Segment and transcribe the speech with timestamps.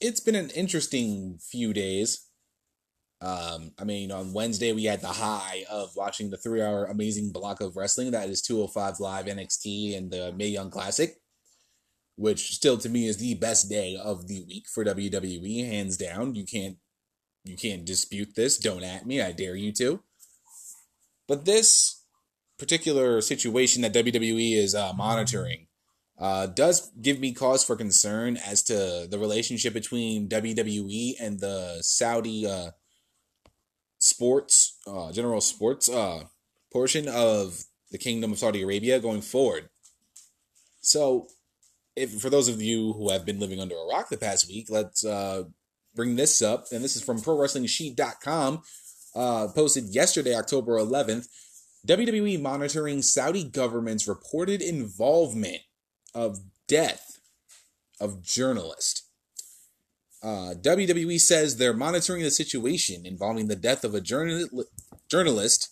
[0.00, 2.26] it's been an interesting few days.
[3.20, 7.60] Um, I mean, on Wednesday we had the high of watching the three-hour amazing block
[7.60, 11.16] of wrestling that is 205 Live NXT and the Mae Young Classic,
[12.16, 16.34] which still to me is the best day of the week for WWE, hands down.
[16.34, 16.76] You can't
[17.44, 18.58] you can't dispute this.
[18.58, 19.20] Don't at me.
[19.20, 20.02] I dare you to.
[21.26, 22.04] But this
[22.58, 25.66] particular situation that WWE is uh, monitoring
[26.20, 31.78] uh, does give me cause for concern as to the relationship between WWE and the
[31.80, 32.72] Saudi uh,
[33.98, 36.24] sports, uh, general sports uh,
[36.70, 39.70] portion of the Kingdom of Saudi Arabia going forward.
[40.82, 41.28] So,
[41.96, 44.66] if for those of you who have been living under a rock the past week,
[44.68, 45.44] let's uh,
[45.94, 46.66] bring this up.
[46.70, 48.62] And this is from ProWrestlingSheet.com,
[49.16, 51.26] uh, posted yesterday, October 11th.
[51.88, 55.62] WWE monitoring Saudi government's reported involvement
[56.14, 56.38] of
[56.68, 57.20] death
[58.00, 59.04] of journalist.
[60.22, 64.48] Uh, WWE says they're monitoring the situation involving the death of a journal-
[65.10, 65.70] journalist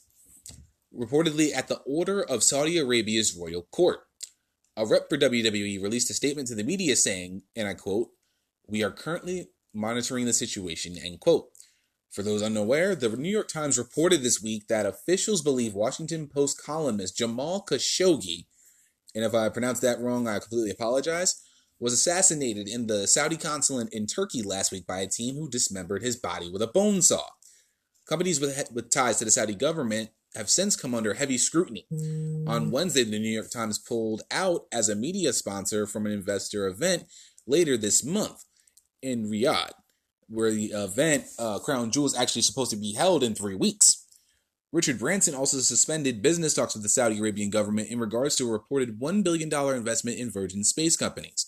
[0.94, 4.00] reportedly at the order of Saudi Arabia's royal court.
[4.76, 8.08] A rep for WWE released a statement to the media saying, and I quote,
[8.66, 11.48] We are currently monitoring the situation, end quote.
[12.10, 16.62] For those unaware, the New York Times reported this week that officials believe Washington Post
[16.62, 18.46] columnist Jamal Khashoggi
[19.14, 21.42] and if I pronounced that wrong, I completely apologize,
[21.80, 26.02] was assassinated in the Saudi consulate in Turkey last week by a team who dismembered
[26.02, 27.22] his body with a bone saw.
[28.08, 31.86] Companies with, with ties to the Saudi government have since come under heavy scrutiny.
[32.46, 36.66] On Wednesday, the New York Times pulled out as a media sponsor from an investor
[36.66, 37.04] event
[37.46, 38.44] later this month
[39.02, 39.72] in Riyadh,
[40.28, 44.06] where the event, uh, Crown Jewel, is actually supposed to be held in three weeks.
[44.70, 48.52] Richard Branson also suspended business talks with the Saudi Arabian government in regards to a
[48.52, 51.46] reported $1 billion investment in Virgin Space Companies.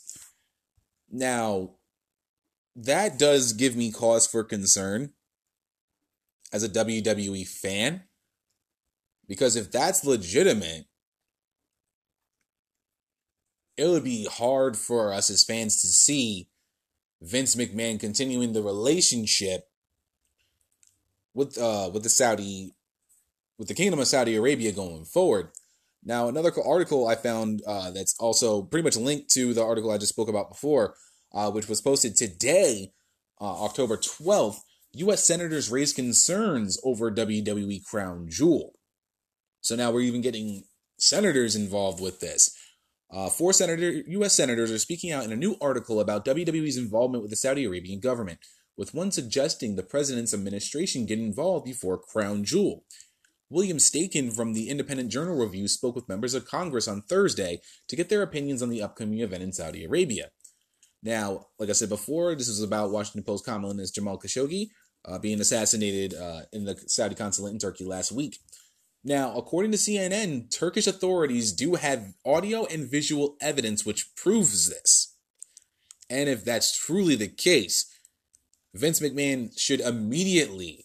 [1.10, 1.72] Now,
[2.74, 5.12] that does give me cause for concern
[6.52, 8.04] as a WWE fan.
[9.28, 10.86] Because if that's legitimate,
[13.76, 16.48] it would be hard for us as fans to see
[17.22, 19.68] Vince McMahon continuing the relationship
[21.32, 22.74] with uh with the Saudi
[23.60, 25.50] with the Kingdom of Saudi Arabia going forward.
[26.02, 29.98] Now, another article I found uh, that's also pretty much linked to the article I
[29.98, 30.94] just spoke about before,
[31.34, 32.94] uh, which was posted today,
[33.38, 34.60] uh, October 12th.
[34.94, 35.22] U.S.
[35.22, 38.72] senators raised concerns over WWE Crown Jewel.
[39.60, 40.64] So now we're even getting
[40.98, 42.56] senators involved with this.
[43.12, 44.32] Uh, four senator, U.S.
[44.32, 48.00] senators are speaking out in a new article about WWE's involvement with the Saudi Arabian
[48.00, 48.38] government,
[48.78, 52.84] with one suggesting the president's administration get involved before Crown Jewel.
[53.50, 57.96] William Steakin from the Independent Journal Review spoke with members of Congress on Thursday to
[57.96, 60.30] get their opinions on the upcoming event in Saudi Arabia.
[61.02, 64.68] Now, like I said before, this is about Washington Post columnist Jamal Khashoggi
[65.04, 68.38] uh, being assassinated uh, in the Saudi consulate in Turkey last week.
[69.02, 75.16] Now, according to CNN, Turkish authorities do have audio and visual evidence which proves this.
[76.08, 77.86] And if that's truly the case,
[78.74, 80.84] Vince McMahon should immediately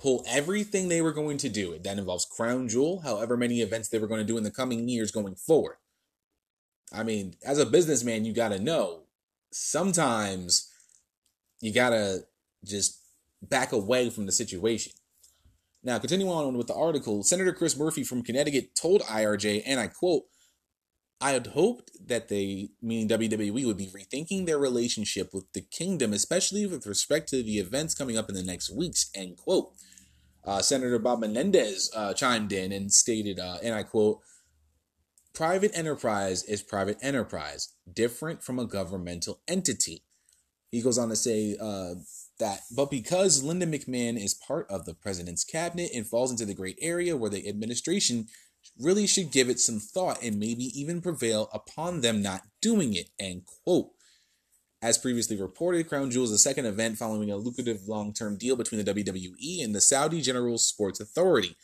[0.00, 1.72] pull everything they were going to do.
[1.72, 1.84] It.
[1.84, 4.88] That involves Crown Jewel, however many events they were going to do in the coming
[4.88, 5.76] years going forward.
[6.92, 9.02] I mean, as a businessman, you got to know
[9.52, 10.70] sometimes
[11.60, 12.20] you got to
[12.64, 12.98] just
[13.42, 14.92] back away from the situation.
[15.82, 19.86] Now, continuing on with the article, Senator Chris Murphy from Connecticut told IRJ, and I
[19.86, 20.24] quote,
[21.22, 26.12] I had hoped that they, meaning WWE, would be rethinking their relationship with the kingdom,
[26.12, 29.72] especially with respect to the events coming up in the next weeks, end quote.
[30.44, 34.20] Uh, Senator Bob Menendez uh, chimed in and stated, uh, and I quote,
[35.34, 40.04] private enterprise is private enterprise, different from a governmental entity.
[40.70, 41.94] He goes on to say uh,
[42.38, 46.54] that, but because Linda McMahon is part of the president's cabinet and falls into the
[46.54, 48.28] gray area where the administration
[48.78, 53.10] really should give it some thought and maybe even prevail upon them not doing it,
[53.18, 53.90] end quote.
[54.82, 58.56] As previously reported, Crown Jewel is the second event following a lucrative long term deal
[58.56, 61.56] between the WWE and the Saudi General Sports Authority.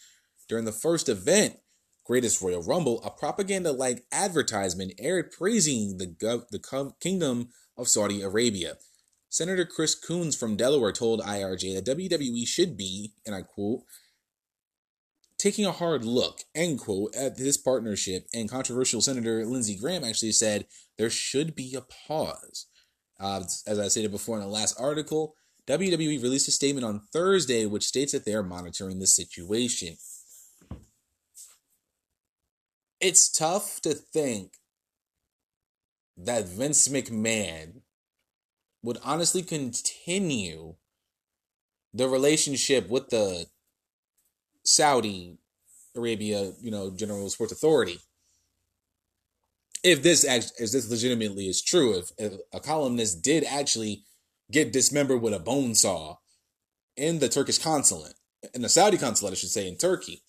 [0.48, 1.58] During the first event,
[2.04, 8.22] Greatest Royal Rumble, a propaganda like advertisement aired praising the, gov- the Kingdom of Saudi
[8.22, 8.74] Arabia.
[9.28, 13.80] Senator Chris Coons from Delaware told IRJ that WWE should be, and I quote,
[15.38, 18.26] taking a hard look, end quote, at this partnership.
[18.32, 20.66] And controversial Senator Lindsey Graham actually said
[20.98, 22.66] there should be a pause.
[23.18, 25.34] Uh, as I stated before in the last article,
[25.66, 29.96] WWE released a statement on Thursday which states that they are monitoring the situation.
[33.00, 34.52] It's tough to think
[36.16, 37.82] that Vince McMahon
[38.82, 40.76] would honestly continue
[41.92, 43.46] the relationship with the
[44.64, 45.38] Saudi
[45.94, 47.98] Arabia, you know, General Sports Authority.
[49.84, 54.04] If this act, if this legitimately is true, if, if a columnist did actually
[54.50, 56.16] get dismembered with a bone saw
[56.96, 58.14] in the Turkish consulate,
[58.54, 60.22] in the Saudi consulate, I should say, in Turkey,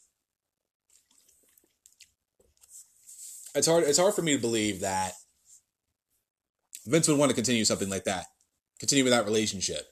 [3.55, 3.83] it's hard.
[3.83, 5.13] It's hard for me to believe that
[6.85, 8.25] Vince would want to continue something like that,
[8.79, 9.88] continue with that relationship.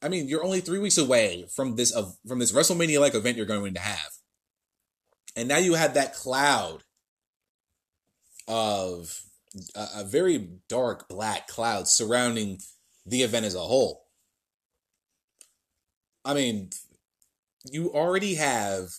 [0.00, 3.36] I mean, you're only three weeks away from this of from this WrestleMania like event
[3.36, 4.10] you're going to have,
[5.34, 6.83] and now you have that cloud
[8.48, 9.22] of
[9.74, 12.58] a, a very dark black cloud surrounding
[13.06, 14.04] the event as a whole.
[16.24, 16.70] I mean,
[17.70, 18.90] you already have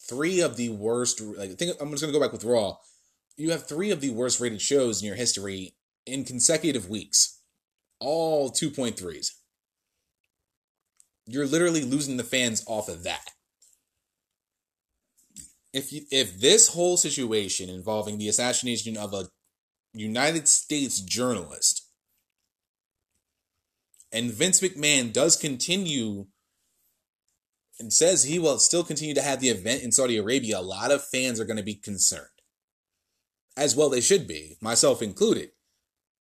[0.00, 1.20] three of the worst.
[1.20, 2.76] Like, I think I'm just gonna go back with Raw.
[3.36, 5.74] You have three of the worst rated shows in your history
[6.06, 7.40] in consecutive weeks,
[8.00, 9.32] all 2.3s
[11.26, 13.30] you're literally losing the fans off of that.
[15.72, 19.28] If you, if this whole situation involving the assassination of a
[19.94, 21.88] United States journalist
[24.10, 26.26] and Vince McMahon does continue
[27.78, 30.90] and says he will still continue to have the event in Saudi Arabia, a lot
[30.90, 32.26] of fans are going to be concerned.
[33.56, 35.50] As well they should be, myself included.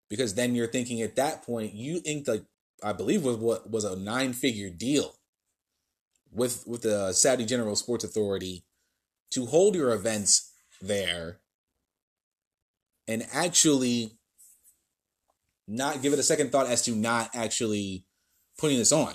[0.09, 2.44] Because then you're thinking at that point, you inked like
[2.83, 5.15] I believe was what was a nine figure deal
[6.31, 8.65] with with the Saudi General Sports Authority
[9.31, 10.51] to hold your events
[10.81, 11.39] there
[13.07, 14.12] and actually
[15.68, 18.06] not give it a second thought as to not actually
[18.57, 19.13] putting this on.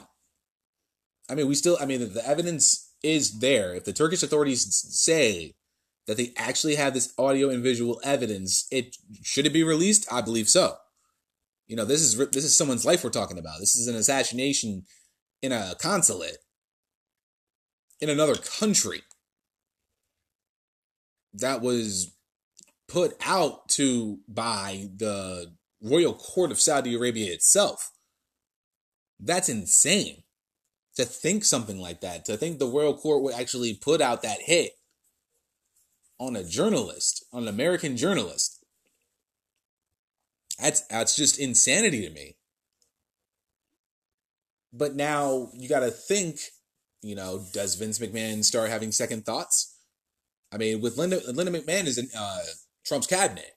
[1.29, 3.75] I mean, we still, I mean, the evidence is there.
[3.75, 5.55] If the Turkish authorities say
[6.07, 10.11] that they actually have this audio and visual evidence, it should it be released?
[10.13, 10.77] I believe so.
[11.67, 13.59] You know, this is this is someone's life we're talking about.
[13.59, 14.85] This is an assassination
[15.43, 16.39] in a consulate
[18.01, 19.03] in another country
[21.41, 22.15] that was
[22.89, 25.53] put out to by the
[25.83, 27.93] royal court of Saudi Arabia itself.
[29.19, 30.23] That's insane
[30.97, 32.25] to think something like that.
[32.27, 34.73] To think the royal court would actually put out that hit
[36.19, 38.65] on a journalist, on an American journalist.
[40.61, 42.37] That's that's just insanity to me.
[44.73, 46.39] But now you got to think,
[47.03, 49.76] you know, does Vince McMahon start having second thoughts?
[50.53, 52.43] I mean, with Linda Linda McMahon is in uh,
[52.85, 53.57] Trump's cabinet,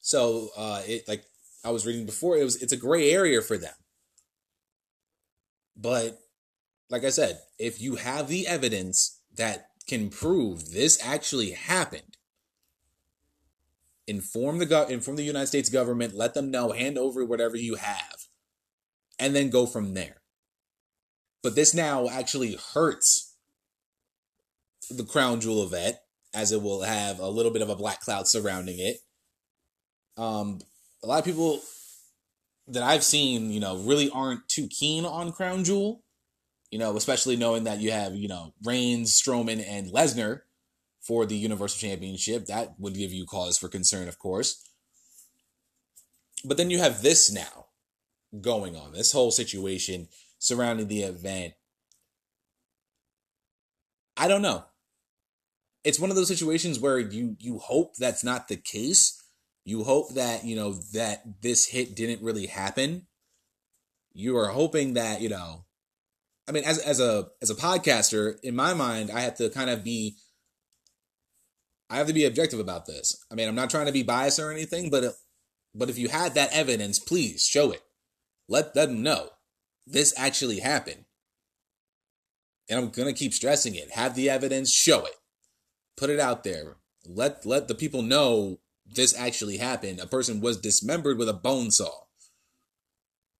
[0.00, 1.24] so uh, it like
[1.64, 3.74] I was reading before, it was it's a gray area for them.
[5.76, 6.18] But
[6.90, 12.16] like I said, if you have the evidence that can prove this actually happened,
[14.06, 17.76] inform the go- inform the United States government, let them know, hand over whatever you
[17.76, 18.26] have,
[19.18, 20.20] and then go from there.
[21.42, 23.33] But this now actually hurts
[24.90, 25.96] the crown jewel event,
[26.34, 28.98] as it will have a little bit of a black cloud surrounding it.
[30.16, 30.60] Um,
[31.02, 31.60] a lot of people
[32.68, 36.02] that I've seen, you know, really aren't too keen on crown jewel.
[36.70, 40.40] You know, especially knowing that you have, you know, Reigns, Strowman, and Lesnar
[41.02, 42.46] for the Universal Championship.
[42.46, 44.60] That would give you cause for concern, of course.
[46.44, 47.66] But then you have this now
[48.40, 51.54] going on, this whole situation surrounding the event.
[54.16, 54.64] I don't know.
[55.84, 59.20] It's one of those situations where you you hope that's not the case.
[59.64, 63.06] You hope that, you know, that this hit didn't really happen.
[64.12, 65.64] You are hoping that, you know,
[66.48, 69.70] I mean as as a as a podcaster, in my mind, I have to kind
[69.70, 70.16] of be
[71.90, 73.24] I have to be objective about this.
[73.30, 75.14] I mean, I'm not trying to be biased or anything, but
[75.74, 77.82] but if you had that evidence, please show it.
[78.48, 79.30] Let them know
[79.86, 81.04] this actually happened.
[82.68, 83.90] And I'm going to keep stressing it.
[83.90, 85.14] Have the evidence, show it.
[85.96, 86.76] Put it out there.
[87.06, 90.00] Let let the people know this actually happened.
[90.00, 92.04] A person was dismembered with a bone saw.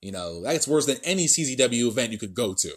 [0.01, 2.69] You know, that's worse than any CZW event you could go to.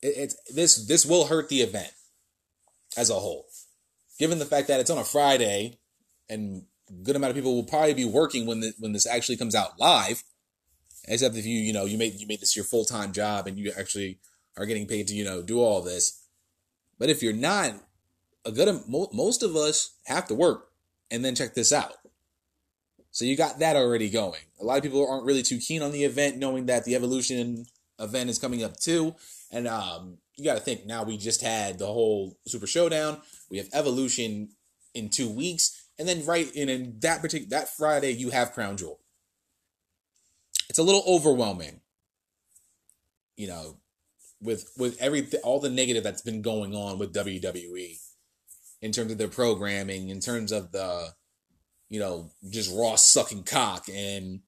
[0.00, 1.92] It, it's this this will hurt the event
[2.96, 3.46] as a whole.
[4.18, 5.78] Given the fact that it's on a Friday
[6.28, 6.62] and
[7.02, 9.78] good amount of people will probably be working when the, when this actually comes out
[9.78, 10.22] live,
[11.06, 13.58] except if you you know you made you made this your full time job and
[13.58, 14.18] you actually
[14.56, 16.23] are getting paid to you know do all this.
[17.04, 17.74] But if you're not,
[18.46, 20.70] a good most of us have to work
[21.10, 21.92] and then check this out.
[23.10, 24.40] So you got that already going.
[24.58, 27.66] A lot of people aren't really too keen on the event, knowing that the Evolution
[27.98, 29.14] event is coming up too,
[29.52, 33.20] and um, you got to think now we just had the whole Super Showdown.
[33.50, 34.48] We have Evolution
[34.94, 35.86] in two weeks.
[35.98, 38.98] and then right in, in that particular that Friday you have Crown Jewel.
[40.70, 41.82] It's a little overwhelming,
[43.36, 43.76] you know,
[44.44, 47.98] with with every all the negative that's been going on with WWE
[48.82, 51.08] in terms of their programming, in terms of the,
[51.88, 54.40] you know, just raw sucking cock and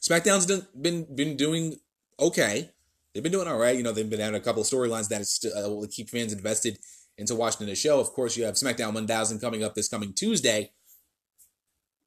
[0.00, 1.76] SmackDown's been been doing
[2.18, 2.70] okay.
[3.12, 3.76] They've been doing all right.
[3.76, 6.78] You know, they've been having a couple of storylines that uh, will keep fans invested
[7.18, 8.00] into watching the show.
[8.00, 10.70] Of course, you have SmackDown 1000 coming up this coming Tuesday.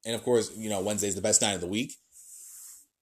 [0.04, 1.94] And of course, you know, Wednesday's the best night of the week.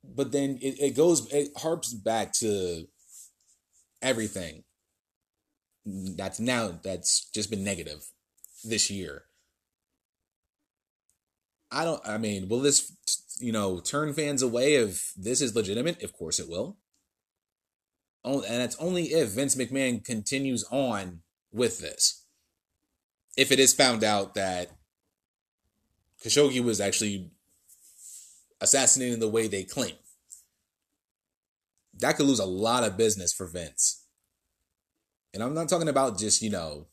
[0.04, 2.86] But then it, it goes, it harps back to
[4.02, 4.64] everything
[5.84, 8.04] that's now, that's just been negative
[8.64, 9.24] this year.
[11.70, 12.92] I don't, I mean, will this,
[13.40, 16.02] you know, turn fans away if this is legitimate?
[16.02, 16.78] Of course it will.
[18.24, 21.20] Oh, And it's only if Vince McMahon continues on
[21.52, 22.26] with this.
[23.36, 24.72] If it is found out that
[26.22, 27.30] Khashoggi was actually
[28.60, 29.94] assassinated in the way they claim,
[32.00, 34.04] that could lose a lot of business for Vince.
[35.32, 36.86] And I'm not talking about just, you know,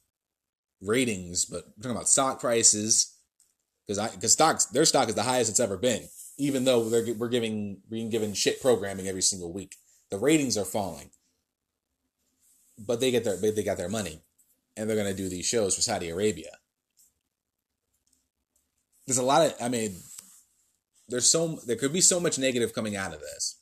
[0.81, 3.13] ratings, but I'm talking about stock prices.
[3.85, 6.03] Because I because stocks their stock is the highest it's ever been,
[6.37, 9.75] even though they're we're giving being given shit programming every single week.
[10.09, 11.09] The ratings are falling,
[12.77, 14.21] but they get their they got their money
[14.77, 16.51] and they're to do these shows for Saudi Arabia.
[19.05, 19.95] There's a lot of, I mean,
[21.09, 23.56] there's so there could be so much negative coming out of this,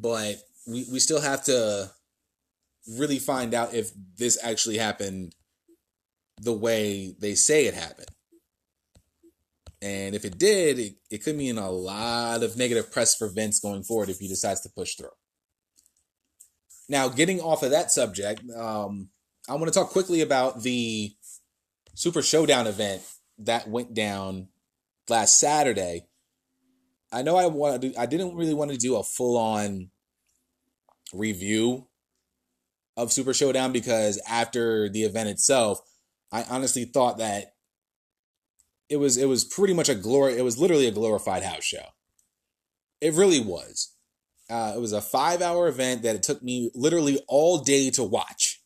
[0.00, 0.36] but
[0.66, 1.90] we we still have to
[2.98, 5.34] really find out if this actually happened
[6.40, 8.08] the way they say it happened.
[9.82, 13.60] And if it did, it, it could mean a lot of negative press for Vince
[13.60, 15.10] going forward if he decides to push through.
[16.88, 19.10] Now, getting off of that subject, um,
[19.48, 21.14] I want to talk quickly about the
[21.94, 23.02] Super Showdown event
[23.38, 24.48] that went down
[25.08, 26.06] last Saturday.
[27.12, 29.90] I know I wanted I didn't really want to do a full on
[31.12, 31.86] review
[32.96, 35.80] of Super Showdown because after the event itself,
[36.32, 37.54] I honestly thought that
[38.88, 41.86] it was it was pretty much a glory it was literally a glorified house show.
[43.00, 43.92] It really was.
[44.48, 48.02] Uh, it was a five hour event that it took me literally all day to
[48.02, 48.62] watch.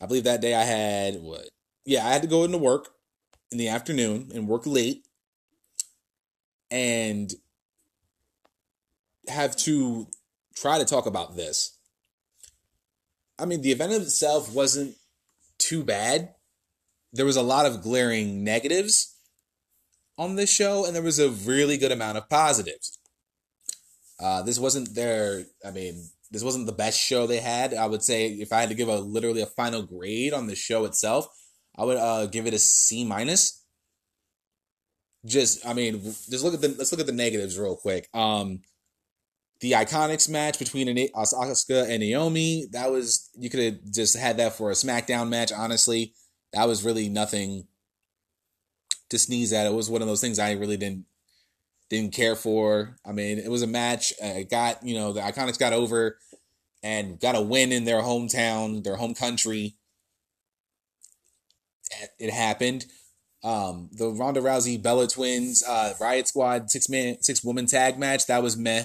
[0.00, 1.48] I believe that day I had what?
[1.84, 2.90] Yeah, I had to go into work
[3.50, 5.07] in the afternoon and work late
[6.70, 7.32] and
[9.28, 10.06] have to
[10.54, 11.78] try to talk about this.
[13.38, 14.96] I mean, the event itself wasn't
[15.58, 16.34] too bad.
[17.12, 19.14] There was a lot of glaring negatives
[20.16, 22.98] on this show, and there was a really good amount of positives.
[24.20, 27.72] Uh, this wasn't their, I mean, this wasn't the best show they had.
[27.72, 30.56] I would say if I had to give a literally a final grade on the
[30.56, 31.28] show itself,
[31.76, 33.57] I would uh, give it a C minus.
[35.28, 38.08] Just, I mean, just look at the let's look at the negatives real quick.
[38.14, 38.60] Um,
[39.60, 44.54] the Iconics match between Asuka and Naomi, that was you could have just had that
[44.54, 45.52] for a SmackDown match.
[45.52, 46.14] Honestly,
[46.52, 47.66] that was really nothing
[49.10, 49.66] to sneeze at.
[49.66, 51.06] It was one of those things I really didn't
[51.90, 52.96] didn't care for.
[53.04, 54.12] I mean, it was a match.
[54.22, 56.18] Uh, it got, you know, the Iconics got over
[56.82, 59.76] and got a win in their hometown, their home country.
[62.18, 62.84] It happened.
[63.44, 68.26] Um, the Ronda Rousey Bella Twins uh, Riot Squad six man six woman tag match
[68.26, 68.84] that was meh.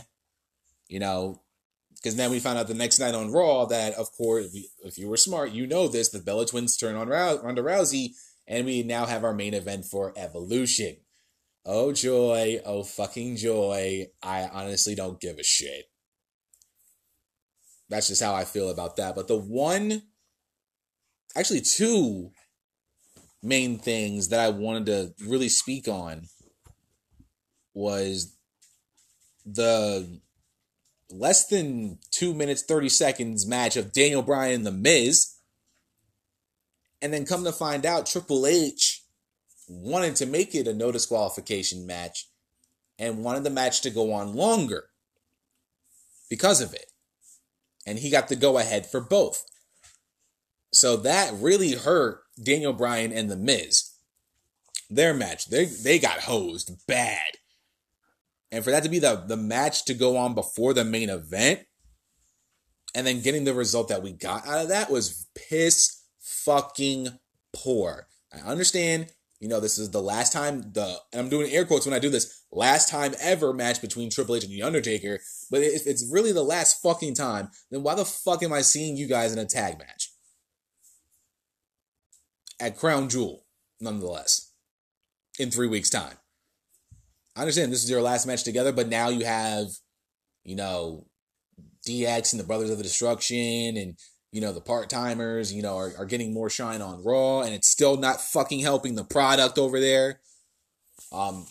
[0.88, 1.42] You know,
[1.96, 5.08] because then we found out the next night on Raw that of course if you
[5.08, 8.14] were smart you know this the Bella Twins turn on Ronda Rousey
[8.48, 10.98] and we now have our main event for Evolution.
[11.66, 14.08] Oh joy, oh fucking joy.
[14.22, 15.86] I honestly don't give a shit.
[17.90, 19.16] That's just how I feel about that.
[19.16, 20.04] But the one,
[21.38, 22.32] actually, two
[23.44, 26.28] main things that I wanted to really speak on
[27.74, 28.36] was
[29.46, 30.22] the
[31.10, 35.36] less than two minutes, 30 seconds match of Daniel Bryan and The Miz.
[37.02, 39.04] And then come to find out, Triple H
[39.68, 42.30] wanted to make it a no disqualification match
[42.98, 44.86] and wanted the match to go on longer
[46.30, 46.86] because of it.
[47.86, 49.44] And he got the go ahead for both.
[50.72, 53.92] So that really hurt Daniel Bryan and The Miz.
[54.90, 57.38] Their match, they they got hosed bad.
[58.52, 61.62] And for that to be the, the match to go on before the main event,
[62.94, 67.08] and then getting the result that we got out of that was piss fucking
[67.52, 68.08] poor.
[68.32, 69.08] I understand
[69.44, 72.00] you know, this is the last time the and I'm doing air quotes when I
[72.00, 75.20] do this last time ever match between Triple H and The Undertaker.
[75.52, 78.96] But if it's really the last fucking time, then why the fuck am I seeing
[78.96, 80.13] you guys in a tag match
[82.60, 83.44] at Crown Jewel?
[83.84, 84.52] nonetheless,
[85.38, 86.18] in three weeks' time.
[87.36, 89.68] I understand this is your last match together, but now you have,
[90.44, 91.06] you know,
[91.88, 93.98] DX and the Brothers of the Destruction and,
[94.32, 97.54] you know, the part timers, you know, are, are getting more shine on Raw, and
[97.54, 100.22] it's still not fucking helping the product over there.
[101.12, 101.46] Um,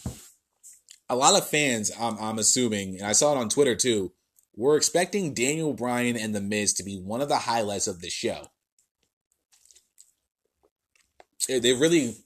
[1.09, 4.13] a lot of fans, I'm, I'm assuming, and I saw it on Twitter too,
[4.55, 8.11] were expecting Daniel Bryan and The Miz to be one of the highlights of the
[8.11, 8.52] show.
[11.49, 12.17] They really,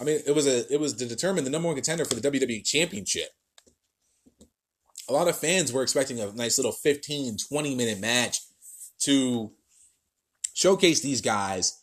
[0.00, 2.30] I mean, it was a it was to determine the number one contender for the
[2.30, 3.28] WWE Championship.
[5.08, 8.38] A lot of fans were expecting a nice little 15, 20 minute match
[9.00, 9.52] to
[10.54, 11.82] showcase these guys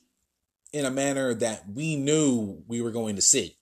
[0.71, 3.57] in a manner that we knew we were going to see.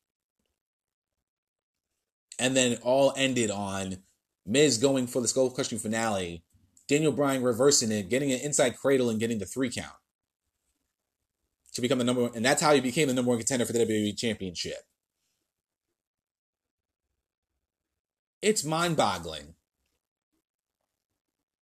[2.40, 3.98] And then all ended on
[4.46, 6.44] Miz going for the skull crushing finale,
[6.88, 9.96] Daniel Bryan reversing it, getting an inside cradle and getting the three count
[11.78, 13.72] to become the number one, and that's how he became the number one contender for
[13.72, 14.80] the WWE Championship.
[18.42, 19.54] It's mind boggling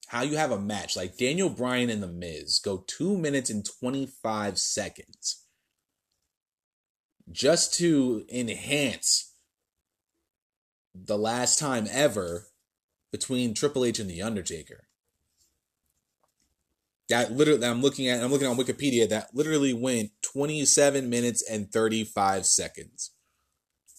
[0.09, 3.65] how you have a match like Daniel Bryan and The Miz go two minutes and
[3.65, 5.47] 25 seconds
[7.31, 9.33] just to enhance
[10.93, 12.49] the last time ever
[13.11, 14.89] between Triple H and The Undertaker.
[17.09, 21.71] That literally, I'm looking at, I'm looking on Wikipedia, that literally went 27 minutes and
[21.71, 23.11] 35 seconds.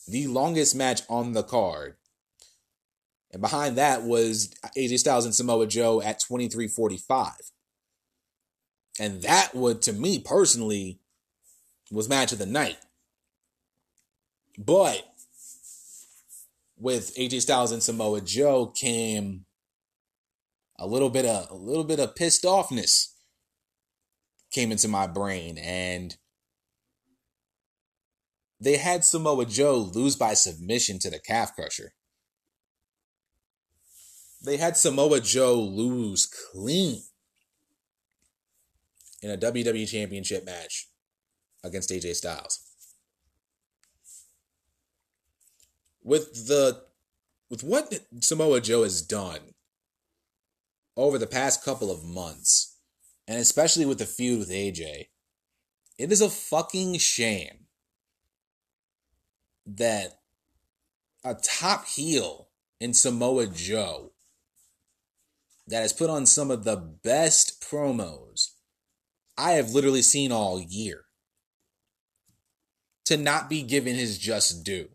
[0.09, 1.97] The longest match on the card.
[3.33, 7.51] And behind that was AJ Styles and Samoa Joe at 23:45.
[8.99, 11.01] And that would to me personally
[11.91, 12.79] was match of the night.
[14.57, 15.05] But
[16.77, 19.47] with AJ Styles and Samoa Joe came
[20.79, 23.13] a little bit of a little bit of pissed offness
[24.51, 26.17] came into my brain and
[28.61, 31.93] they had Samoa Joe lose by submission to the calf crusher.
[34.43, 37.03] They had Samoa Joe lose clean
[39.23, 40.89] in a WWE Championship match
[41.63, 42.61] against AJ Styles.
[46.03, 46.83] With the
[47.51, 49.54] with what Samoa Joe has done
[50.97, 52.77] over the past couple of months,
[53.27, 55.09] and especially with the feud with AJ,
[55.99, 57.67] it is a fucking shame
[59.67, 60.21] that
[61.25, 62.49] a top heel
[62.81, 64.13] in Samoa Joe
[65.67, 68.51] that has put on some of the best promos
[69.37, 71.05] I have literally seen all year
[73.07, 74.91] to not be given his just due,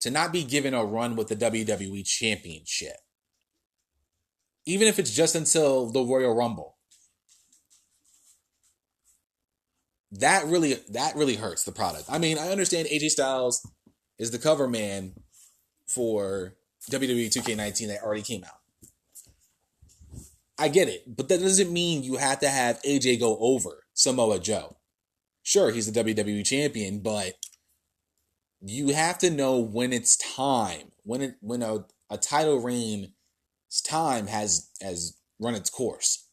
[0.00, 2.96] to not be given a run with the WWE Championship
[4.66, 6.76] even if it's just until the Royal Rumble.
[10.12, 12.04] That really that really hurts the product.
[12.08, 13.66] I mean, I understand AJ Styles
[14.18, 15.14] is the cover man
[15.86, 16.54] for
[16.90, 18.60] WWE 2K19 that already came out.
[20.58, 24.38] I get it, but that doesn't mean you have to have AJ go over Samoa
[24.38, 24.76] Joe.
[25.42, 27.34] Sure, he's the WWE champion, but
[28.60, 33.12] you have to know when it's time, when it when a, a title reign
[33.82, 36.26] time has has run its course.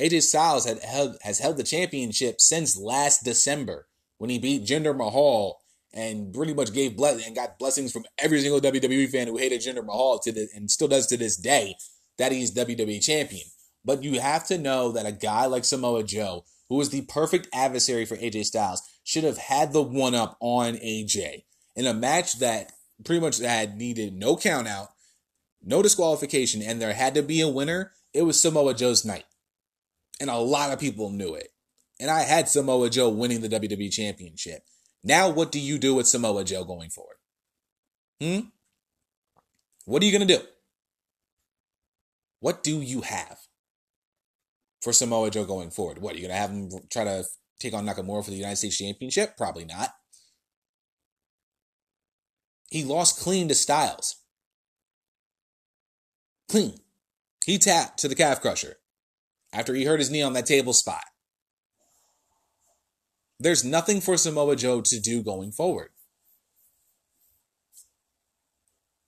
[0.00, 4.96] AJ Styles had held, has held the championship since last December when he beat Jinder
[4.96, 5.60] Mahal
[5.92, 9.60] and pretty much gave bless and got blessings from every single WWE fan who hated
[9.60, 11.74] Jinder Mahal to the, and still does to this day
[12.18, 13.46] that he's WWE champion.
[13.84, 17.48] But you have to know that a guy like Samoa Joe, who is the perfect
[17.52, 22.38] adversary for AJ Styles, should have had the one up on AJ in a match
[22.38, 22.72] that
[23.04, 24.88] pretty much had needed no count out
[25.62, 29.24] no disqualification, and there had to be a winner, it was Samoa Joe's night.
[30.20, 31.48] And a lot of people knew it.
[32.00, 34.62] And I had Samoa Joe winning the WWE Championship.
[35.02, 37.16] Now, what do you do with Samoa Joe going forward?
[38.20, 38.48] Hmm?
[39.84, 40.42] What are you going to do?
[42.40, 43.38] What do you have
[44.80, 45.98] for Samoa Joe going forward?
[45.98, 47.24] What, are you going to have him try to
[47.58, 49.36] take on Nakamura for the United States Championship?
[49.36, 49.90] Probably not.
[52.70, 54.16] He lost clean to Styles.
[56.48, 56.74] Clean.
[57.44, 58.76] He tapped to the calf crusher
[59.52, 61.04] after he hurt his knee on that table spot.
[63.40, 65.90] There's nothing for Samoa Joe to do going forward.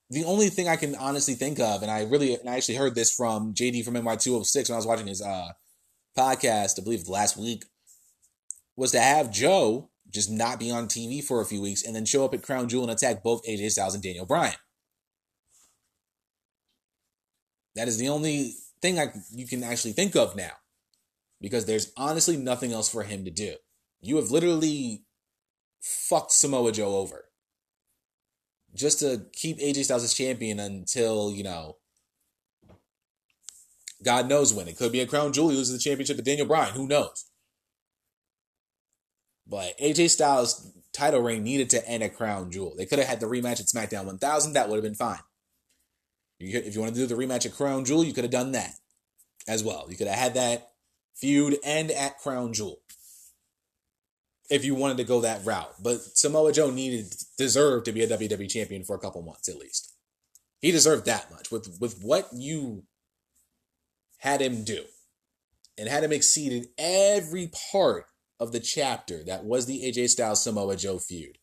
[0.09, 2.95] The only thing I can honestly think of, and I really, and I actually heard
[2.95, 5.49] this from JD from NY206 when I was watching his uh,
[6.17, 7.63] podcast, I believe last week,
[8.75, 12.05] was to have Joe just not be on TV for a few weeks and then
[12.05, 14.55] show up at Crown Jewel and attack both AJ Styles and Daniel Bryan.
[17.75, 20.51] That is the only thing I, you can actually think of now
[21.39, 23.55] because there's honestly nothing else for him to do.
[24.01, 25.03] You have literally
[25.81, 27.25] fucked Samoa Joe over
[28.73, 31.77] just to keep AJ Styles as champion until, you know,
[34.03, 34.67] God knows when.
[34.67, 35.49] It could be a crown jewel.
[35.49, 36.73] He loses the championship to Daniel Bryan.
[36.73, 37.25] Who knows?
[39.47, 42.73] But AJ Styles' title reign needed to end a crown jewel.
[42.75, 44.53] They could have had the rematch at SmackDown 1000.
[44.53, 45.19] That would have been fine.
[46.41, 48.75] If you want to do the rematch at crown jewel, you could have done that
[49.47, 49.87] as well.
[49.89, 50.71] You could have had that
[51.15, 52.79] feud end at crown jewel
[54.49, 55.75] if you wanted to go that route.
[55.81, 59.57] But Samoa Joe needed, deserved to be a WWE champion for a couple months at
[59.57, 59.93] least.
[60.59, 62.83] He deserved that much with with what you
[64.19, 64.83] had him do,
[65.77, 68.05] and had him exceeded every part
[68.39, 71.37] of the chapter that was the AJ Styles Samoa Joe feud.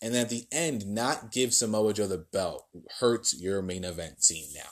[0.00, 2.66] And at the end, not give Samoa Joe the belt
[3.00, 4.70] hurts your main event scene now.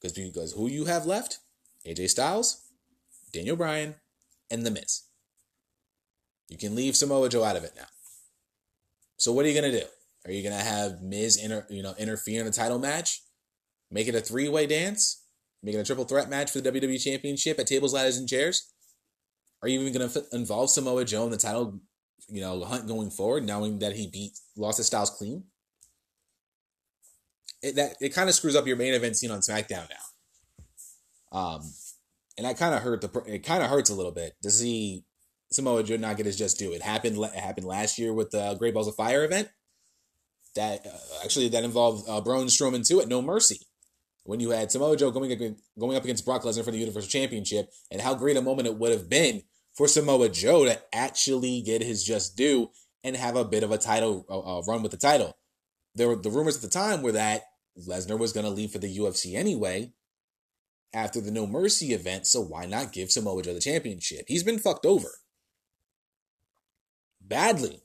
[0.00, 1.38] Because because who you have left?
[1.86, 2.68] AJ Styles,
[3.32, 3.94] Daniel Bryan,
[4.50, 5.02] and The Miz.
[6.48, 7.86] You can leave Samoa Joe out of it now.
[9.16, 9.86] So what are you gonna do?
[10.26, 13.22] Are you gonna have Miz inter, you know interfere in the title match?
[13.90, 15.24] Make it a three way dance?
[15.62, 18.72] Make it a triple threat match for the WWE Championship at tables, ladders, and chairs?
[19.62, 21.80] Are you even gonna involve Samoa Joe in the title,
[22.28, 25.44] you know, hunt going forward, knowing that he beat lost his styles clean?
[27.62, 31.38] It that it kind of screws up your main event scene on SmackDown now.
[31.38, 31.62] Um,
[32.36, 35.04] and that kind of hurt the it kind of hurts a little bit to see
[35.50, 36.72] Samoa Joe not get his just due.
[36.72, 37.18] It happened.
[37.18, 39.48] It happened last year with the Great Balls of Fire event.
[40.54, 43.60] That uh, actually that involved uh, Braun Strowman too at No Mercy,
[44.24, 47.70] when you had Samoa Joe going going up against Brock Lesnar for the Universal Championship,
[47.90, 49.42] and how great a moment it would have been
[49.74, 52.70] for Samoa Joe to actually get his just due
[53.04, 55.36] and have a bit of a title uh, run with the title.
[55.94, 57.42] There were the rumors at the time were that
[57.78, 59.92] Lesnar was going to leave for the UFC anyway
[60.94, 64.26] after the No Mercy event, so why not give Samoa Joe the championship?
[64.28, 65.08] He's been fucked over
[67.20, 67.82] badly.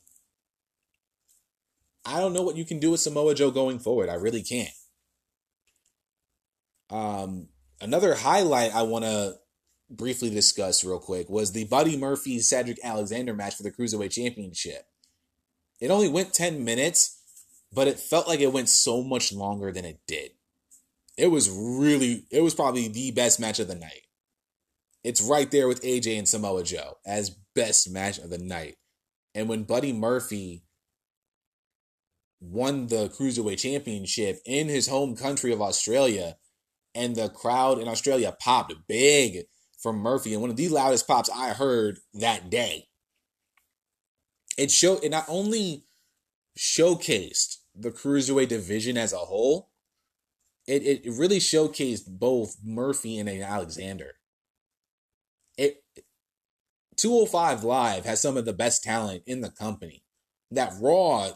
[2.04, 4.08] I don't know what you can do with Samoa Joe going forward.
[4.08, 4.74] I really can't.
[6.90, 7.48] Um,
[7.80, 9.34] another highlight I want to
[9.90, 14.86] briefly discuss real quick was the Buddy Murphy Cedric Alexander match for the Cruiserweight Championship.
[15.80, 17.22] It only went 10 minutes,
[17.72, 20.32] but it felt like it went so much longer than it did.
[21.16, 24.02] It was really, it was probably the best match of the night.
[25.04, 28.76] It's right there with AJ and Samoa Joe as best match of the night.
[29.34, 30.64] And when Buddy Murphy
[32.40, 36.36] won the Cruiserweight Championship in his home country of Australia,
[36.94, 39.44] and the crowd in Australia popped big
[39.78, 42.88] for Murphy, and one of the loudest pops I heard that day.
[44.56, 45.84] It showed it not only
[46.58, 49.70] showcased the cruiserweight division as a whole,
[50.66, 54.14] it, it really showcased both Murphy and Alexander.
[55.56, 55.82] It
[56.96, 60.02] 205 Live has some of the best talent in the company.
[60.50, 61.30] That Raw,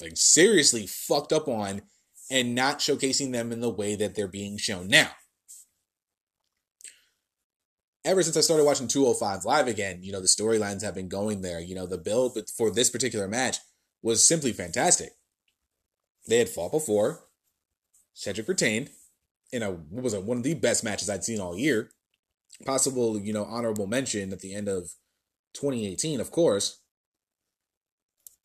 [0.00, 1.82] like, seriously fucked up on
[2.30, 5.10] and not showcasing them in the way that they're being shown now.
[8.08, 11.42] Ever since I started watching 205 Live again, you know, the storylines have been going
[11.42, 11.60] there.
[11.60, 13.58] You know, the build for this particular match
[14.00, 15.10] was simply fantastic.
[16.26, 17.26] They had fought before.
[18.14, 18.88] Cedric retained
[19.52, 21.90] in a what was a, one of the best matches I'd seen all year
[22.64, 24.90] possible, you know, honorable mention at the end of
[25.52, 26.80] 2018, of course.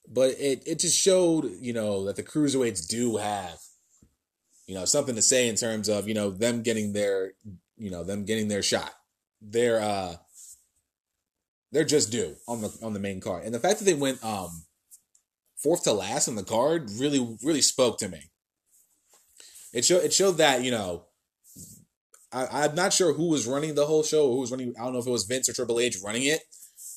[0.06, 3.60] But it it just showed, you know, that the cruiserweights do have,
[4.68, 7.32] you know, something to say in terms of, you know, them getting their,
[7.78, 8.94] you know, them getting their shot.
[9.44, 10.16] They're uh
[11.72, 13.44] they're just due on the on the main card.
[13.46, 14.64] And the fact that they went um
[15.58, 18.32] fourth to last on the card really really spoke to me.
[19.74, 21.06] It showed it showed that, you know,
[22.32, 24.74] I, am not sure who was running the whole show, or who was running.
[24.80, 26.42] I don't know if it was Vince or Triple H running it,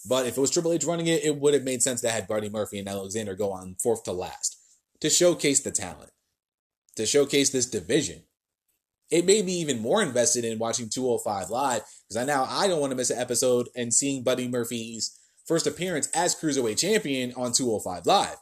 [0.09, 2.29] but if it was Triple H running it, it would have made sense to have
[2.29, 4.57] Buddy Murphy and Alexander go on fourth to last
[5.01, 6.11] to showcase the talent,
[6.97, 8.23] to showcase this division.
[9.11, 12.81] It made me even more invested in watching 205 live because I now I don't
[12.81, 17.53] want to miss an episode and seeing Buddy Murphy's first appearance as cruiserweight champion on
[17.53, 18.37] 205 live.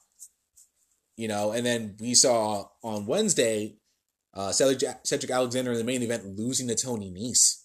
[1.17, 3.77] You know, and then we saw on Wednesday
[4.33, 7.63] uh, Cedric, Alexander in the main event losing to Tony Nese,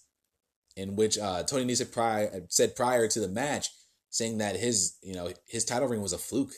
[0.76, 3.70] in which uh, Tony Nese prior, said prior to the match,
[4.10, 6.52] saying that his you know his title ring was a fluke.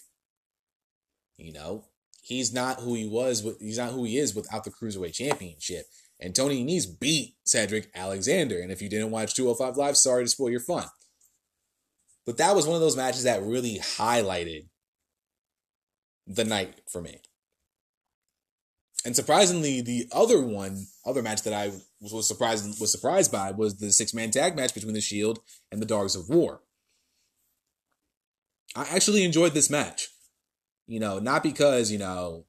[1.39, 1.87] You know,
[2.21, 3.47] he's not who he was.
[3.59, 5.87] He's not who he is without the cruiserweight championship.
[6.23, 8.61] And Tony Nese beat Cedric Alexander.
[8.61, 10.87] And if you didn't watch 205 Live, sorry to spoil your fun.
[12.25, 14.69] But that was one of those matches that really highlighted
[16.29, 17.19] the night for me.
[19.05, 23.79] And surprisingly, the other one, other match that I was, surprised was surprised by was
[23.79, 25.41] the six man tag match between the Shield
[25.73, 26.61] and the Dogs of War.
[28.77, 30.09] I actually enjoyed this match.
[30.87, 32.45] You know, not because, you know,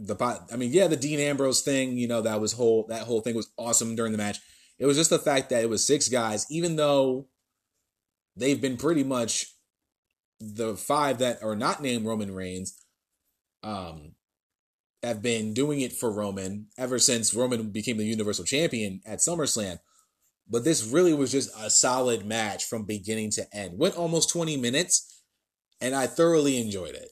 [0.00, 3.20] the I mean, yeah, the Dean Ambrose thing, you know, that was whole that whole
[3.20, 4.38] thing was awesome during the match.
[4.78, 7.28] It was just the fact that it was six guys, even though
[8.36, 9.46] they've been pretty much
[10.40, 12.82] the five that are not named Roman Reigns,
[13.62, 14.12] um,
[15.02, 19.78] have been doing it for Roman ever since Roman became the Universal Champion at SummerSlam.
[20.48, 23.78] But this really was just a solid match from beginning to end.
[23.78, 25.22] Went almost 20 minutes,
[25.80, 27.10] and I thoroughly enjoyed it.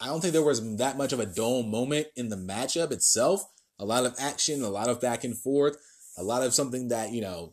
[0.00, 3.44] I don't think there was that much of a dull moment in the matchup itself.
[3.78, 5.76] A lot of action, a lot of back and forth,
[6.16, 7.52] a lot of something that, you know,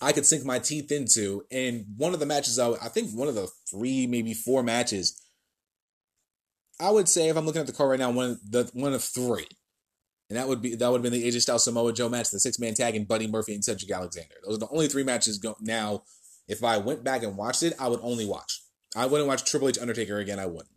[0.00, 1.44] I could sink my teeth into.
[1.50, 5.20] And one of the matches, I, I think one of the three, maybe four matches,
[6.80, 8.94] I would say if I'm looking at the card right now, one of the one
[8.94, 9.46] of three.
[10.30, 12.38] And that would be that would have been the AJ Styles Samoa Joe match, the
[12.38, 14.36] six man tag, and Buddy Murphy and Cedric Alexander.
[14.44, 16.04] Those are the only three matches go now.
[16.48, 18.62] If I went back and watched it, I would only watch.
[18.96, 20.38] I wouldn't watch Triple H Undertaker again.
[20.38, 20.70] I wouldn't.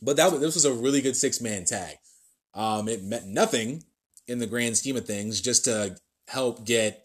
[0.00, 1.96] But that was, this was a really good six man tag.
[2.54, 3.84] Um, it meant nothing
[4.26, 5.96] in the grand scheme of things, just to
[6.28, 7.04] help get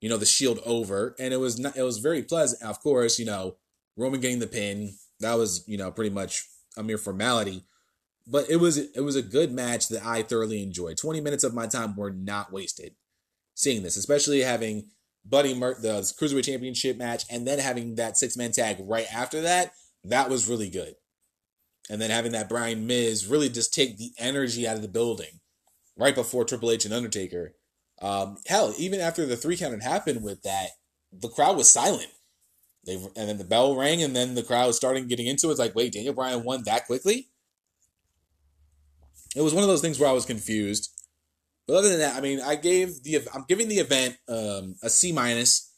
[0.00, 2.62] you know the Shield over, and it was not, it was very pleasant.
[2.62, 3.56] Of course, you know
[3.96, 7.64] Roman getting the pin that was you know pretty much a mere formality,
[8.26, 10.96] but it was it was a good match that I thoroughly enjoyed.
[10.96, 12.94] Twenty minutes of my time were not wasted
[13.54, 14.88] seeing this, especially having
[15.24, 19.42] Buddy Mur- the Cruiserweight Championship match, and then having that six man tag right after
[19.42, 19.72] that.
[20.04, 20.94] That was really good
[21.90, 25.40] and then having that Bryan Miz really just take the energy out of the building
[25.96, 27.56] right before Triple H and Undertaker.
[28.00, 30.68] Um, hell, even after the three count had happened with that,
[31.12, 32.06] the crowd was silent.
[32.86, 35.50] They and then the bell rang, and then the crowd was starting getting into it.
[35.50, 37.28] It's like, wait, Daniel Bryan won that quickly?
[39.36, 40.90] It was one of those things where I was confused.
[41.66, 44.88] But other than that, I mean, I gave the I'm giving the event um, a
[44.88, 45.70] C minus.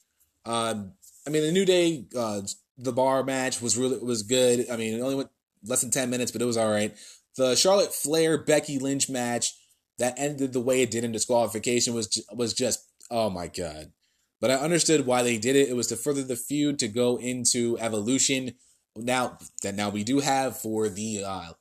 [0.44, 0.92] Um,
[1.26, 2.42] I mean, the New Day, uh,
[2.78, 4.70] the bar match was really was good.
[4.70, 5.30] I mean, it only went
[5.64, 6.94] less than 10 minutes, but it was all right.
[7.36, 9.54] The Charlotte Flair Becky Lynch match
[9.98, 13.92] that ended the way it did in disqualification was was just oh my god.
[14.40, 15.68] But I understood why they did it.
[15.68, 18.54] It was to further the feud to go into Evolution.
[18.96, 21.52] Now that now we do have for the uh,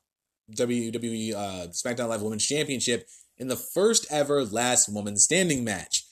[0.55, 6.05] WWE uh, SmackDown Live Women's Championship in the first ever last woman standing match.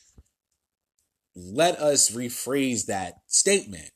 [1.35, 3.91] Let us rephrase that statement.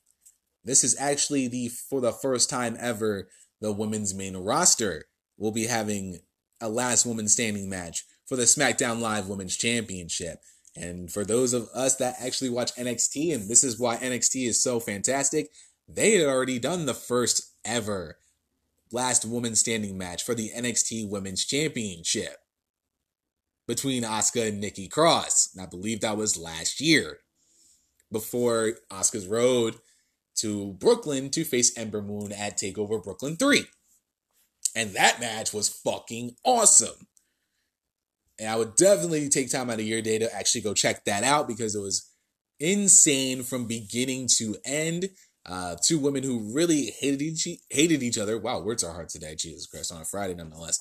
[0.64, 3.28] This is actually the for the first time ever
[3.64, 5.06] the women's main roster
[5.38, 6.20] will be having
[6.60, 10.40] a last woman standing match for the SmackDown Live Women's Championship.
[10.76, 14.62] And for those of us that actually watch NXT, and this is why NXT is
[14.62, 15.48] so fantastic,
[15.88, 18.18] they had already done the first ever
[18.92, 22.36] last woman standing match for the NXT Women's Championship
[23.66, 25.52] between Asuka and Nikki Cross.
[25.56, 27.20] And I believe that was last year
[28.12, 29.76] before Asuka's road
[30.38, 33.66] to Brooklyn to face Ember Moon at TakeOver Brooklyn 3.
[34.76, 37.08] And that match was fucking awesome.
[38.40, 41.24] And I would definitely take time out of your day to actually go check that
[41.24, 42.10] out because it was
[42.60, 45.10] insane from beginning to end.
[45.46, 48.40] Uh, two women who really hated each hated each other.
[48.40, 49.36] Wow, words are hard today.
[49.36, 50.80] Jesus Christ, on a Friday nonetheless.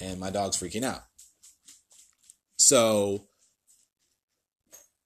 [0.00, 1.02] And my dog's freaking out.
[2.56, 3.28] So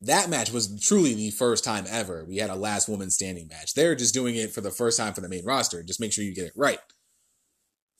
[0.06, 3.74] that match was truly the first time ever we had a last woman standing match.
[3.74, 5.82] They're just doing it for the first time for the main roster.
[5.82, 6.78] Just make sure you get it right.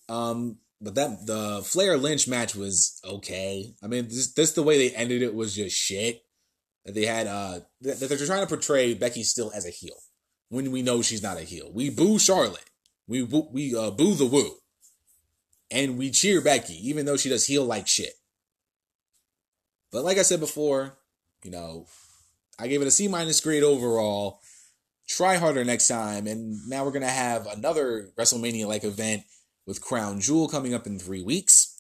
[0.09, 3.75] Um, but that the Flair Lynch match was okay.
[3.83, 6.23] I mean, this this the way they ended it was just shit.
[6.85, 9.97] That they had uh that they're trying to portray Becky still as a heel
[10.49, 11.71] when we know she's not a heel.
[11.73, 12.71] We boo Charlotte.
[13.09, 14.57] We we uh, boo the woo,
[15.71, 18.15] and we cheer Becky even though she does heel like shit.
[19.93, 20.99] But like I said before,
[21.47, 21.87] you know,
[22.59, 24.41] I gave it a C minus grade overall.
[25.09, 26.27] Try harder next time.
[26.27, 29.23] And now we're to have another WrestleMania like event
[29.65, 31.73] with Crown Jewel coming up in three weeks.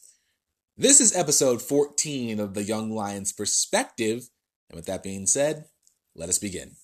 [0.76, 4.28] This is episode 14 of the Young Lions Perspective.
[4.70, 5.64] And with that being said,
[6.14, 6.76] let us begin.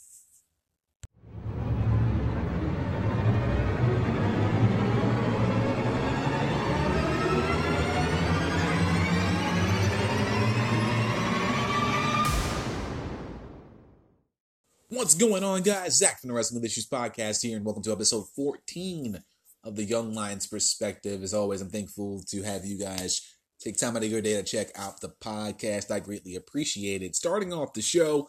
[14.94, 15.96] What's going on, guys?
[15.96, 19.22] Zach from the Wrestling Issues Podcast here, and welcome to episode 14
[19.64, 21.22] of the Young Lions Perspective.
[21.22, 23.22] As always, I'm thankful to have you guys
[23.58, 25.90] take time out of your day to check out the podcast.
[25.90, 27.16] I greatly appreciate it.
[27.16, 28.28] Starting off the show,